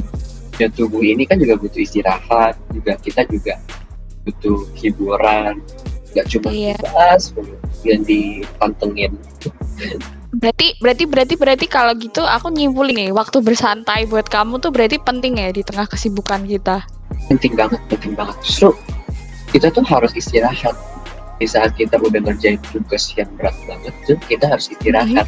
ya 0.59 0.67
tubuh 0.67 0.99
ini 0.99 1.23
kan 1.23 1.39
juga 1.39 1.55
butuh 1.55 1.79
istirahat 1.79 2.59
juga 2.75 2.99
kita 2.99 3.23
juga 3.31 3.55
butuh 4.27 4.67
hiburan. 4.75 5.63
Nggak 6.11 6.25
cuma 6.35 6.47
Iya. 6.51 6.75
tugas 6.75 7.23
yang 7.87 8.01
dipantengin. 8.03 9.15
Berarti 10.29 10.77
berarti 10.77 11.03
berarti 11.09 11.33
berarti 11.39 11.65
kalau 11.65 11.95
gitu 11.97 12.21
aku 12.21 12.53
nyimpulin 12.53 12.93
nih 12.93 13.09
waktu 13.15 13.41
bersantai 13.41 14.05
buat 14.05 14.29
kamu 14.29 14.61
tuh 14.61 14.69
berarti 14.69 15.01
penting 15.01 15.41
ya 15.41 15.49
di 15.49 15.63
tengah 15.65 15.89
kesibukan 15.89 16.45
kita? 16.45 16.85
Penting 17.31 17.55
banget 17.57 17.81
penting 17.89 18.13
banget. 18.13 18.37
Justru 18.45 18.75
kita 19.49 19.73
tuh 19.73 19.81
harus 19.87 20.13
istirahat. 20.13 20.75
Di 21.39 21.47
saat 21.47 21.71
kita 21.79 21.95
udah 21.95 22.19
ngerjain 22.19 22.59
tugas 22.67 23.15
yang 23.15 23.31
berat 23.39 23.55
banget 23.63 23.95
tuh 24.03 24.19
kita 24.27 24.45
harus 24.51 24.67
istirahat. 24.69 25.25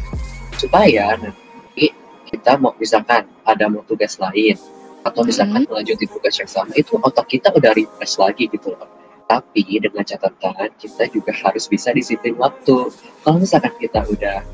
Supaya 0.60 1.16
nanti 1.18 1.90
kita 2.28 2.60
mau 2.60 2.76
misalkan 2.76 3.26
ada 3.48 3.64
mau 3.66 3.82
tugas 3.88 4.20
lain 4.20 4.54
atau 5.02 5.22
misalkan 5.26 5.66
melanjutin 5.66 6.08
tugas 6.10 6.34
yang 6.38 6.50
sama 6.50 6.72
itu 6.78 6.94
otak 7.02 7.26
kita 7.26 7.50
udah 7.54 7.74
refresh 7.74 8.16
lagi 8.18 8.46
gitu 8.50 8.74
loh. 8.74 8.86
Tapi 9.26 9.80
dengan 9.80 10.04
catatan 10.04 10.70
kita 10.76 11.08
juga 11.10 11.32
harus 11.32 11.66
bisa 11.66 11.90
disiplin 11.90 12.36
waktu. 12.38 12.90
Kalau 13.24 13.38
misalkan 13.40 13.72
kita 13.80 14.04
udah 14.06 14.44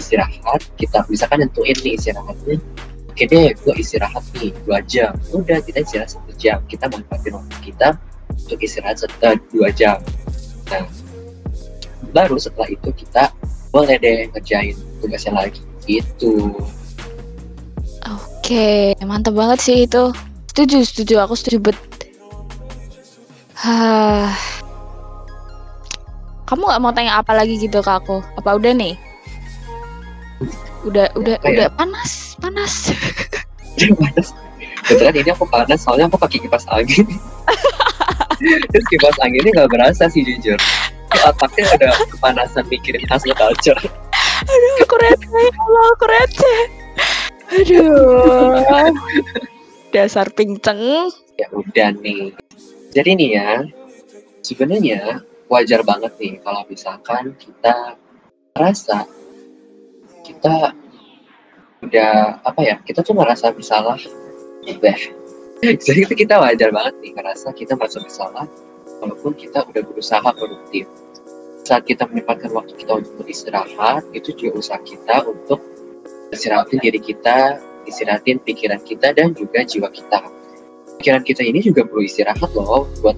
istirahat 0.00 0.64
kita 0.80 1.04
misalkan 1.12 1.44
nentuin 1.44 1.76
nih 1.84 1.92
istirahatnya 2.00 2.56
oke 3.12 3.24
deh 3.28 3.52
gue 3.52 3.74
istirahat 3.76 4.24
nih 4.38 4.52
dua 4.64 4.78
jam. 4.86 5.12
Udah 5.34 5.58
kita 5.64 5.82
istirahat 5.82 6.10
satu 6.14 6.32
jam. 6.38 6.58
Kita 6.70 6.88
manfaatin 6.88 7.36
waktu 7.36 7.56
kita 7.72 7.88
untuk 8.30 8.60
istirahat 8.62 8.96
satu 9.02 9.36
dua 9.50 9.68
jam. 9.74 9.98
Nah 10.70 10.86
baru 12.14 12.38
setelah 12.38 12.70
itu 12.70 12.90
kita 12.94 13.32
boleh 13.70 13.96
deh 13.98 14.30
ngerjain 14.30 14.76
tugasnya 15.02 15.32
lagi. 15.34 15.62
Gitu 15.88 16.54
Oke, 18.50 18.98
mantap 19.06 19.38
banget 19.38 19.62
sih 19.62 19.86
itu. 19.86 20.10
Setuju, 20.50 20.82
setuju. 20.82 21.22
Aku 21.22 21.38
setuju 21.38 21.70
bet. 21.70 21.78
Hah. 23.54 24.34
Kamu 26.50 26.66
nggak 26.66 26.82
mau 26.82 26.90
tanya 26.90 27.22
apa 27.22 27.30
lagi 27.30 27.62
gitu 27.62 27.78
ke 27.78 27.86
aku? 27.94 28.18
Apa 28.42 28.58
udah 28.58 28.74
nih? 28.74 28.98
Udah, 30.82 31.06
udah, 31.14 31.38
Apa 31.38 31.46
ya? 31.46 31.54
udah 31.54 31.68
panas, 31.78 32.34
panas. 32.42 32.90
panas 33.78 34.34
kebetulan 34.82 35.14
ini 35.22 35.30
aku 35.30 35.46
panas 35.46 35.78
soalnya 35.86 36.10
aku 36.10 36.18
pakai 36.18 36.42
kipas 36.42 36.66
angin 36.74 37.06
terus 38.74 38.86
kipas 38.90 39.14
anginnya 39.22 39.54
nggak 39.54 39.70
berasa 39.70 40.10
sih 40.10 40.26
jujur 40.26 40.58
otaknya 41.14 41.70
udah 41.78 41.92
kepanasan 42.10 42.64
mikirin 42.66 43.06
hasil 43.06 43.30
culture 43.38 43.78
Aduh, 44.40 44.74
aku 44.82 44.96
receh, 44.98 45.28
ya 45.30 45.52
Allah, 45.52 45.84
aku 45.94 46.06
receh. 46.08 46.79
Aduh. 47.50 48.62
Dasar 49.90 50.30
pinceng. 50.30 51.10
ya 51.40 51.48
udah 51.56 51.88
nih 52.04 52.36
jadi 52.92 53.16
nih 53.16 53.30
ya 53.40 53.50
sebenarnya 54.44 55.24
wajar 55.48 55.80
banget 55.80 56.12
nih 56.20 56.36
kalau 56.44 56.62
misalkan 56.68 57.32
kita 57.40 57.96
merasa 58.52 59.08
kita 60.20 60.76
udah 61.80 62.44
apa 62.44 62.60
ya 62.60 62.76
kita 62.84 63.00
tuh 63.00 63.16
merasa 63.16 63.48
bersalah 63.48 63.96
Beh. 64.68 65.00
jadi 65.80 66.04
kita 66.12 66.36
wajar 66.36 66.68
banget 66.68 66.94
nih 67.00 67.16
ngerasa 67.16 67.56
kita 67.56 67.72
merasa 67.72 68.04
bersalah 68.04 68.44
walaupun 69.00 69.32
kita 69.32 69.64
udah 69.64 69.80
berusaha 69.80 70.28
produktif 70.36 70.84
saat 71.64 71.88
kita 71.88 72.04
menyempatkan 72.04 72.52
waktu 72.52 72.76
kita 72.76 73.00
untuk 73.00 73.24
beristirahat 73.24 74.04
itu 74.12 74.36
juga 74.36 74.60
usaha 74.60 74.80
kita 74.84 75.24
untuk 75.24 75.62
istirahatin 76.30 76.78
diri 76.82 77.00
kita 77.02 77.58
istirahatin 77.86 78.38
pikiran 78.42 78.80
kita 78.86 79.14
dan 79.14 79.34
juga 79.34 79.66
jiwa 79.66 79.90
kita 79.90 80.22
pikiran 81.00 81.24
kita 81.24 81.40
ini 81.40 81.64
juga 81.64 81.88
perlu 81.88 82.04
istirahat 82.04 82.52
loh 82.52 82.84
buat 83.00 83.16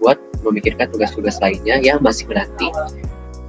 buat 0.00 0.18
memikirkan 0.40 0.88
tugas-tugas 0.88 1.36
lainnya 1.44 1.76
yang 1.84 2.00
masih 2.00 2.24
menanti. 2.32 2.72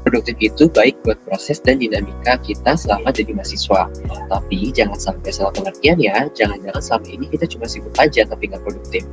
Produktif 0.03 0.35
itu 0.39 0.67
baik 0.71 0.95
buat 1.07 1.19
proses 1.27 1.63
dan 1.63 1.79
dinamika 1.79 2.39
kita 2.43 2.75
selama 2.75 3.15
jadi 3.15 3.35
mahasiswa. 3.35 3.87
Tapi 4.27 4.71
jangan 4.75 4.99
sampai 4.99 5.29
salah 5.31 5.53
pengertian 5.55 5.99
ya, 5.99 6.27
jangan-jangan 6.35 6.81
selama 6.81 7.07
ini 7.07 7.25
kita 7.31 7.45
cuma 7.47 7.65
sibuk 7.67 7.93
aja 7.95 8.27
tapi 8.27 8.51
nggak 8.51 8.63
produktif. 8.63 9.03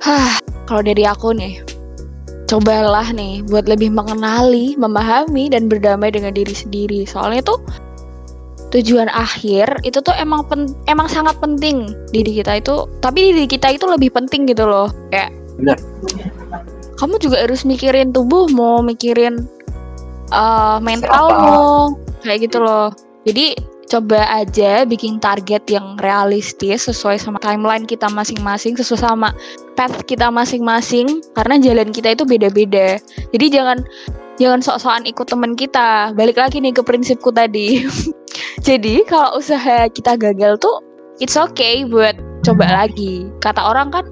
Hah, 0.00 0.38
kalau 0.68 0.82
dari 0.84 1.04
aku 1.04 1.36
nih, 1.36 1.60
cobalah 2.52 3.08
nih 3.16 3.40
buat 3.48 3.64
lebih 3.64 3.88
mengenali, 3.88 4.76
memahami, 4.76 5.48
dan 5.48 5.72
berdamai 5.72 6.12
dengan 6.12 6.36
diri 6.36 6.52
sendiri. 6.52 7.08
Soalnya 7.08 7.48
tuh 7.48 7.58
tujuan 8.76 9.08
akhir 9.08 9.80
itu 9.88 10.04
tuh 10.04 10.12
emang 10.20 10.44
pen- 10.44 10.76
emang 10.84 11.08
sangat 11.08 11.32
penting 11.40 11.96
diri 12.12 12.44
kita 12.44 12.60
itu. 12.60 12.84
Tapi 13.00 13.32
diri 13.32 13.48
kita 13.48 13.72
itu 13.72 13.88
lebih 13.88 14.12
penting 14.12 14.44
gitu 14.44 14.68
loh. 14.68 14.92
Kayak 15.08 15.32
Benar. 15.56 15.80
kamu 17.00 17.16
juga 17.24 17.48
harus 17.48 17.64
mikirin 17.64 18.12
tubuhmu, 18.12 18.84
mikirin 18.84 19.48
uh, 20.28 20.76
mentalmu, 20.76 21.96
kayak 22.20 22.52
gitu 22.52 22.60
loh. 22.60 22.92
Jadi 23.24 23.56
coba 23.92 24.24
aja 24.32 24.88
bikin 24.88 25.20
target 25.20 25.68
yang 25.68 26.00
realistis 26.00 26.88
sesuai 26.88 27.20
sama 27.20 27.36
timeline 27.44 27.84
kita 27.84 28.08
masing-masing, 28.08 28.72
sesuai 28.72 29.04
sama 29.04 29.36
path 29.76 30.08
kita 30.08 30.32
masing-masing 30.32 31.20
karena 31.36 31.60
jalan 31.60 31.92
kita 31.92 32.16
itu 32.16 32.24
beda-beda. 32.24 32.96
Jadi 33.36 33.46
jangan 33.52 33.84
jangan 34.40 34.64
sok-sokan 34.64 35.04
ikut 35.04 35.28
temen 35.28 35.52
kita. 35.52 36.16
Balik 36.16 36.40
lagi 36.40 36.64
nih 36.64 36.72
ke 36.72 36.80
prinsipku 36.80 37.28
tadi. 37.28 37.84
Jadi 38.66 39.04
kalau 39.04 39.36
usaha 39.36 39.84
kita 39.92 40.16
gagal 40.16 40.56
tuh 40.56 40.80
it's 41.20 41.36
okay 41.36 41.84
buat 41.84 42.16
coba 42.48 42.88
lagi. 42.88 43.28
Kata 43.44 43.60
orang 43.60 43.92
kan 43.92 44.08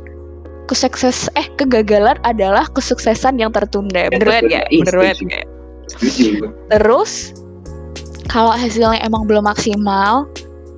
kesukses 0.69 1.33
eh 1.41 1.49
kegagalan 1.57 2.21
adalah 2.29 2.69
kesuksesan 2.77 3.41
yang 3.41 3.49
tertunda. 3.57 4.13
Bener 4.13 4.29
banget 4.29 4.45
ya? 4.53 4.63
Bener 4.69 4.95
banget 4.95 5.19
ya? 5.25 5.43
Terus 6.69 7.33
kalau 8.31 8.55
hasilnya 8.55 9.03
emang 9.03 9.27
belum 9.27 9.43
maksimal, 9.43 10.31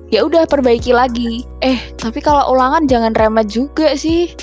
ya 0.09 0.25
udah 0.25 0.49
perbaiki 0.49 0.89
lagi. 0.89 1.45
Eh, 1.61 1.77
tapi 2.01 2.17
kalau 2.17 2.49
ulangan 2.49 2.89
jangan 2.89 3.13
remet 3.13 3.45
juga 3.53 3.93
sih. 3.93 4.33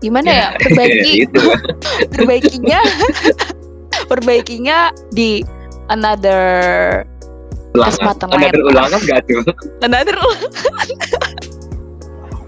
Gimana 0.00 0.28
ya, 0.28 0.40
ya 0.40 0.48
perbaiki? 0.64 1.12
Gitu. 1.28 1.42
perbaikinya 2.16 2.80
perbaikinya 4.10 4.78
di 5.12 5.44
another 5.92 6.40
kesempatan 7.76 8.32
lain. 8.32 8.48
Another 8.48 8.62
ulangan 8.72 9.00
gak 9.04 9.20
tuh? 9.28 9.44
Another 9.84 10.16
ulangan. 10.16 10.50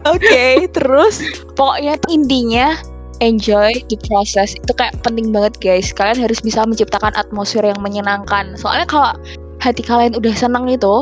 Oke, 0.09 0.25
okay, 0.25 0.53
terus 0.73 1.21
pokoknya 1.53 2.01
intinya 2.09 2.81
enjoy 3.21 3.77
the 3.93 3.99
process 4.09 4.57
itu 4.57 4.73
kayak 4.73 4.97
penting 5.05 5.29
banget 5.37 5.53
guys. 5.61 5.93
Kalian 5.93 6.25
harus 6.25 6.41
bisa 6.41 6.65
menciptakan 6.65 7.13
atmosfer 7.13 7.61
yang 7.61 7.77
menyenangkan. 7.85 8.57
Soalnya 8.57 8.89
kalau 8.89 9.13
hati 9.59 9.83
kalian 9.83 10.15
udah 10.19 10.35
seneng 10.35 10.67
itu, 10.71 10.97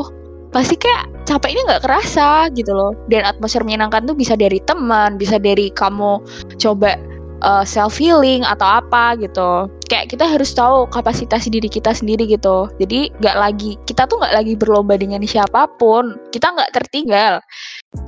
pasti 0.51 0.75
kayak 0.77 1.09
capeknya 1.27 1.61
nggak 1.67 1.83
kerasa 1.85 2.49
gitu 2.53 2.71
loh. 2.73 2.93
Dan 3.11 3.25
atmosfer 3.27 3.61
menyenangkan 3.61 4.05
tuh 4.07 4.15
bisa 4.17 4.33
dari 4.33 4.61
teman, 4.63 5.15
bisa 5.19 5.37
dari 5.37 5.69
kamu 5.73 6.21
coba 6.57 6.97
uh, 7.43 7.65
self 7.65 7.97
healing 7.97 8.41
atau 8.45 8.81
apa 8.81 9.17
gitu. 9.19 9.69
Kayak 9.87 10.11
kita 10.11 10.25
harus 10.27 10.51
tahu 10.51 10.89
kapasitas 10.91 11.47
diri 11.47 11.69
kita 11.69 11.93
sendiri 11.93 12.27
gitu. 12.27 12.67
Jadi 12.81 13.13
nggak 13.21 13.37
lagi 13.37 13.71
kita 13.85 14.09
tuh 14.09 14.19
nggak 14.19 14.33
lagi 14.35 14.53
berlomba 14.57 14.97
dengan 14.97 15.21
siapa 15.23 15.69
pun. 15.77 16.17
Kita 16.33 16.53
nggak 16.53 16.73
tertinggal. 16.75 17.39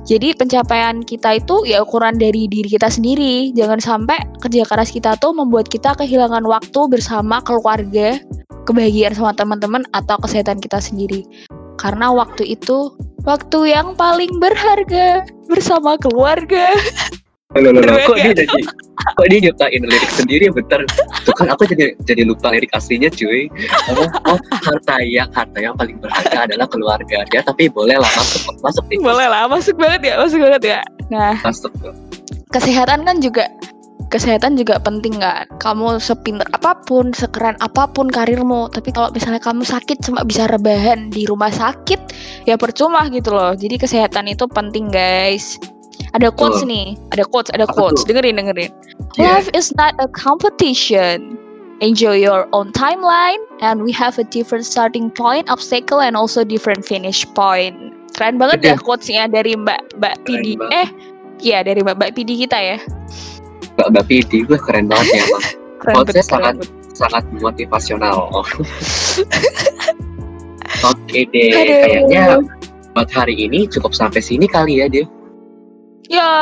Jadi 0.06 0.36
pencapaian 0.36 1.02
kita 1.02 1.40
itu 1.40 1.66
ya 1.66 1.82
ukuran 1.82 2.20
dari 2.20 2.46
diri 2.46 2.68
kita 2.68 2.90
sendiri. 2.92 3.54
Jangan 3.56 3.80
sampai 3.80 4.18
kerja 4.44 4.62
keras 4.68 4.92
kita 4.92 5.16
tuh 5.18 5.32
membuat 5.32 5.66
kita 5.72 5.96
kehilangan 5.96 6.44
waktu 6.44 6.80
bersama 6.90 7.40
keluarga 7.42 8.20
kebahagiaan 8.64 9.16
sama 9.16 9.32
teman-teman 9.36 9.82
atau 9.96 10.16
kesehatan 10.20 10.60
kita 10.60 10.80
sendiri. 10.80 11.24
Karena 11.80 12.12
waktu 12.12 12.44
itu 12.44 12.92
waktu 13.24 13.72
yang 13.72 13.96
paling 13.96 14.30
berharga 14.40 15.24
bersama 15.48 15.96
keluarga. 16.00 16.72
Loh, 17.58 17.74
loh, 17.74 17.82
loh, 17.82 17.98
kok 18.06 18.14
dia 18.14 18.30
jadi 18.30 18.62
kok 19.18 19.26
dia 19.26 19.38
nyiptain 19.42 19.82
lirik 19.82 20.12
sendiri? 20.14 20.54
Bentar. 20.54 20.86
Tuh 21.26 21.34
kan 21.34 21.50
aku 21.50 21.66
jadi 21.66 21.98
jadi 22.06 22.22
lupa 22.22 22.54
lirik 22.54 22.70
aslinya 22.78 23.10
cuy. 23.10 23.50
Oh, 23.90 24.06
oh 24.30 24.38
harta 24.62 25.02
yang 25.02 25.26
harta 25.34 25.58
yang 25.58 25.74
paling 25.74 25.98
berharga 25.98 26.46
adalah 26.46 26.70
keluarga 26.70 27.26
dia 27.26 27.42
tapi 27.42 27.66
boleh 27.66 27.98
lah 27.98 28.06
masuk 28.06 28.54
masuk 28.62 28.86
nih. 28.86 29.02
Boleh 29.02 29.26
lah 29.26 29.50
masuk 29.50 29.74
banget 29.82 30.00
ya 30.06 30.22
masuk 30.22 30.38
banget 30.46 30.62
ya. 30.62 30.80
Nah 31.10 31.34
masuk. 31.42 31.74
kesehatan 32.54 33.02
kan 33.02 33.18
juga 33.18 33.50
kesehatan 34.10 34.58
juga 34.58 34.82
penting 34.82 35.22
kan 35.22 35.46
kamu 35.62 36.02
sepinter 36.02 36.44
apa 36.50 36.74
pun 36.84 37.14
sekeren 37.14 37.54
apa 37.62 37.86
pun 37.86 38.10
karirmu 38.10 38.66
tapi 38.74 38.90
kalau 38.90 39.08
misalnya 39.14 39.38
kamu 39.38 39.62
sakit 39.62 40.02
cuma 40.02 40.26
bisa 40.26 40.50
rebahan 40.50 41.08
di 41.14 41.24
rumah 41.30 41.48
sakit 41.48 42.10
ya 42.44 42.58
percuma 42.58 43.06
gitu 43.14 43.30
loh 43.30 43.54
jadi 43.54 43.78
kesehatan 43.78 44.26
itu 44.26 44.50
penting 44.50 44.90
guys 44.90 45.56
ada 46.14 46.32
quotes 46.34 46.62
oh. 46.62 46.66
nih, 46.66 46.98
ada 47.14 47.22
quotes, 47.22 47.52
ada 47.54 47.66
quotes. 47.70 48.02
Dengerin, 48.02 48.40
dengerin. 48.40 48.72
Yeah. 49.14 49.38
Life 49.38 49.50
is 49.54 49.70
not 49.78 49.94
a 50.02 50.08
competition. 50.10 51.38
Enjoy 51.80 52.18
your 52.18 52.44
own 52.52 52.72
timeline, 52.76 53.40
and 53.64 53.80
we 53.86 53.92
have 53.94 54.18
a 54.20 54.26
different 54.28 54.66
starting 54.66 55.08
point, 55.08 55.48
obstacle, 55.48 56.02
and 56.02 56.16
also 56.16 56.44
different 56.44 56.84
finish 56.84 57.24
point. 57.32 57.76
Keren 58.12 58.36
banget 58.36 58.60
ya 58.60 58.74
quotesnya 58.76 59.30
dari 59.30 59.56
Mbak 59.56 59.96
Mbak 59.96 60.14
Pidi. 60.28 60.58
Eh, 60.74 60.88
iya 61.40 61.64
dari 61.64 61.80
Mbak 61.80 61.96
Mbak 61.96 62.12
Pidi 62.18 62.44
kita 62.44 62.58
ya. 62.58 62.76
Mbak 63.76 63.86
Mbak 63.92 64.04
Pidi, 64.08 64.38
gue 64.46 64.58
keren 64.58 64.86
banget 64.90 65.20
ya, 65.20 65.24
Bang. 65.30 65.44
Quotesnya 65.80 66.24
sangat 66.26 66.54
sangat 66.92 67.24
motivasional. 67.40 68.28
Oh. 70.80 70.94
Oke 70.96 71.28
deh, 71.28 71.52
Aduh. 71.52 71.76
kayaknya 71.84 72.24
buat 72.96 73.10
hari 73.12 73.36
ini 73.36 73.68
cukup 73.68 73.92
sampai 73.92 74.24
sini 74.24 74.48
kali 74.48 74.80
ya, 74.80 74.88
dia. 74.88 75.04
Ya, 76.08 76.32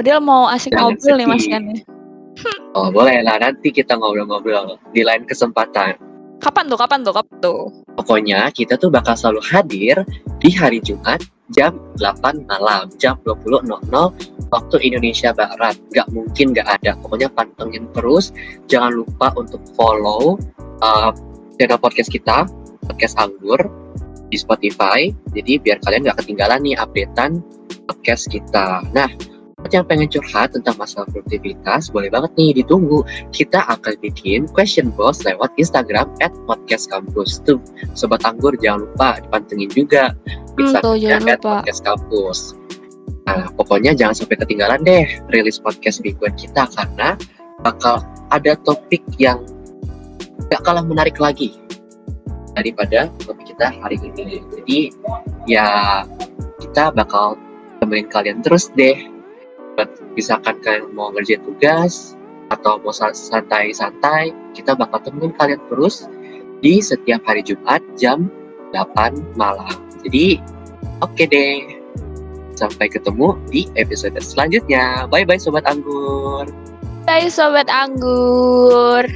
padahal 0.00 0.24
mau 0.24 0.48
asik 0.48 0.72
Jangan 0.72 0.96
ngobrol 0.96 1.16
nih 1.20 1.26
Mas 1.28 1.44
kan. 1.52 1.62
Oh 2.72 2.88
boleh 2.88 3.20
lah, 3.20 3.36
nanti 3.42 3.74
kita 3.74 3.98
ngobrol-ngobrol 3.98 4.80
di 4.96 5.04
lain 5.04 5.28
kesempatan. 5.28 6.00
Kapan 6.38 6.64
tuh? 6.70 6.78
Kapan 6.78 7.02
tuh? 7.02 7.12
Kapan 7.12 7.36
tuh? 7.42 7.60
Pokoknya 7.98 8.40
kita 8.54 8.78
tuh 8.78 8.88
bakal 8.88 9.18
selalu 9.18 9.42
hadir 9.42 9.96
di 10.38 10.54
hari 10.54 10.78
Jumat 10.80 11.20
jam 11.56 11.80
8 11.96 12.44
malam, 12.44 12.92
jam 13.00 13.16
20.00 13.24 13.64
waktu 14.52 14.76
Indonesia 14.84 15.32
Barat. 15.32 15.76
Gak 15.92 16.08
mungkin 16.12 16.52
gak 16.52 16.68
ada. 16.80 16.96
Pokoknya 17.00 17.28
pantengin 17.32 17.88
terus. 17.96 18.32
Jangan 18.68 19.04
lupa 19.04 19.32
untuk 19.36 19.60
follow 19.76 20.36
uh, 20.84 21.10
channel 21.56 21.80
podcast 21.80 22.12
kita, 22.12 22.44
Podcast 22.84 23.16
Anggur, 23.16 23.60
di 24.28 24.36
Spotify. 24.36 25.08
Jadi 25.32 25.60
biar 25.60 25.80
kalian 25.84 26.08
gak 26.08 26.20
ketinggalan 26.24 26.60
nih 26.64 26.76
updatean 26.76 27.40
podcast 27.88 28.28
kita. 28.28 28.84
Nah, 28.92 29.08
buat 29.68 29.84
yang 29.84 29.84
pengen 29.84 30.08
curhat 30.08 30.56
tentang 30.56 30.80
masalah 30.80 31.04
produktivitas, 31.12 31.92
boleh 31.92 32.08
banget 32.08 32.32
nih 32.40 32.64
ditunggu. 32.64 33.04
Kita 33.36 33.68
akan 33.68 34.00
bikin 34.00 34.48
question 34.48 34.88
box 34.96 35.28
lewat 35.28 35.52
Instagram 35.60 36.08
at 36.24 36.32
podcast 36.48 36.88
kampus. 36.88 37.44
Tuh, 37.44 37.60
Sobat 37.92 38.24
Anggur 38.24 38.56
jangan 38.64 38.88
lupa 38.88 39.20
dipantengin 39.20 39.68
juga. 39.68 40.16
Instagram 40.56 41.20
hmm, 41.20 41.32
at 41.36 41.40
podcast 41.44 41.84
kampus. 41.84 42.56
Nah, 43.28 43.52
pokoknya 43.60 43.92
jangan 43.92 44.24
sampai 44.24 44.40
ketinggalan 44.40 44.80
deh 44.88 45.04
rilis 45.28 45.60
podcast 45.60 46.00
mingguan 46.00 46.32
kita 46.32 46.64
karena 46.72 47.20
bakal 47.60 48.00
ada 48.32 48.56
topik 48.64 49.04
yang 49.20 49.44
gak 50.48 50.64
kalah 50.64 50.80
menarik 50.80 51.20
lagi 51.20 51.60
daripada 52.56 53.12
topik 53.20 53.52
kita 53.52 53.68
hari 53.84 54.00
ini. 54.00 54.40
Jadi 54.48 54.96
ya 55.44 56.08
kita 56.56 56.88
bakal 56.96 57.36
temenin 57.84 58.08
kalian 58.08 58.40
terus 58.40 58.72
deh 58.72 59.17
misalkan 60.14 60.56
kalian 60.62 60.92
mau 60.94 61.10
ngerjain 61.12 61.42
tugas 61.44 62.16
atau 62.48 62.80
mau 62.80 62.94
santai-santai 62.94 64.32
kita 64.56 64.72
bakal 64.72 65.00
temenin 65.04 65.34
kalian 65.36 65.60
terus 65.68 66.08
di 66.64 66.80
setiap 66.80 67.22
hari 67.28 67.44
Jumat 67.44 67.84
jam 68.00 68.32
8 68.72 69.36
malam. 69.38 69.72
Jadi 70.06 70.40
oke 71.04 71.14
okay 71.14 71.26
deh. 71.28 71.58
Sampai 72.58 72.90
ketemu 72.90 73.38
di 73.54 73.70
episode 73.78 74.18
selanjutnya. 74.18 75.06
Bye 75.06 75.22
bye 75.22 75.38
sobat 75.38 75.62
anggur. 75.68 76.50
Bye 77.06 77.30
sobat 77.30 77.70
anggur 77.70 79.06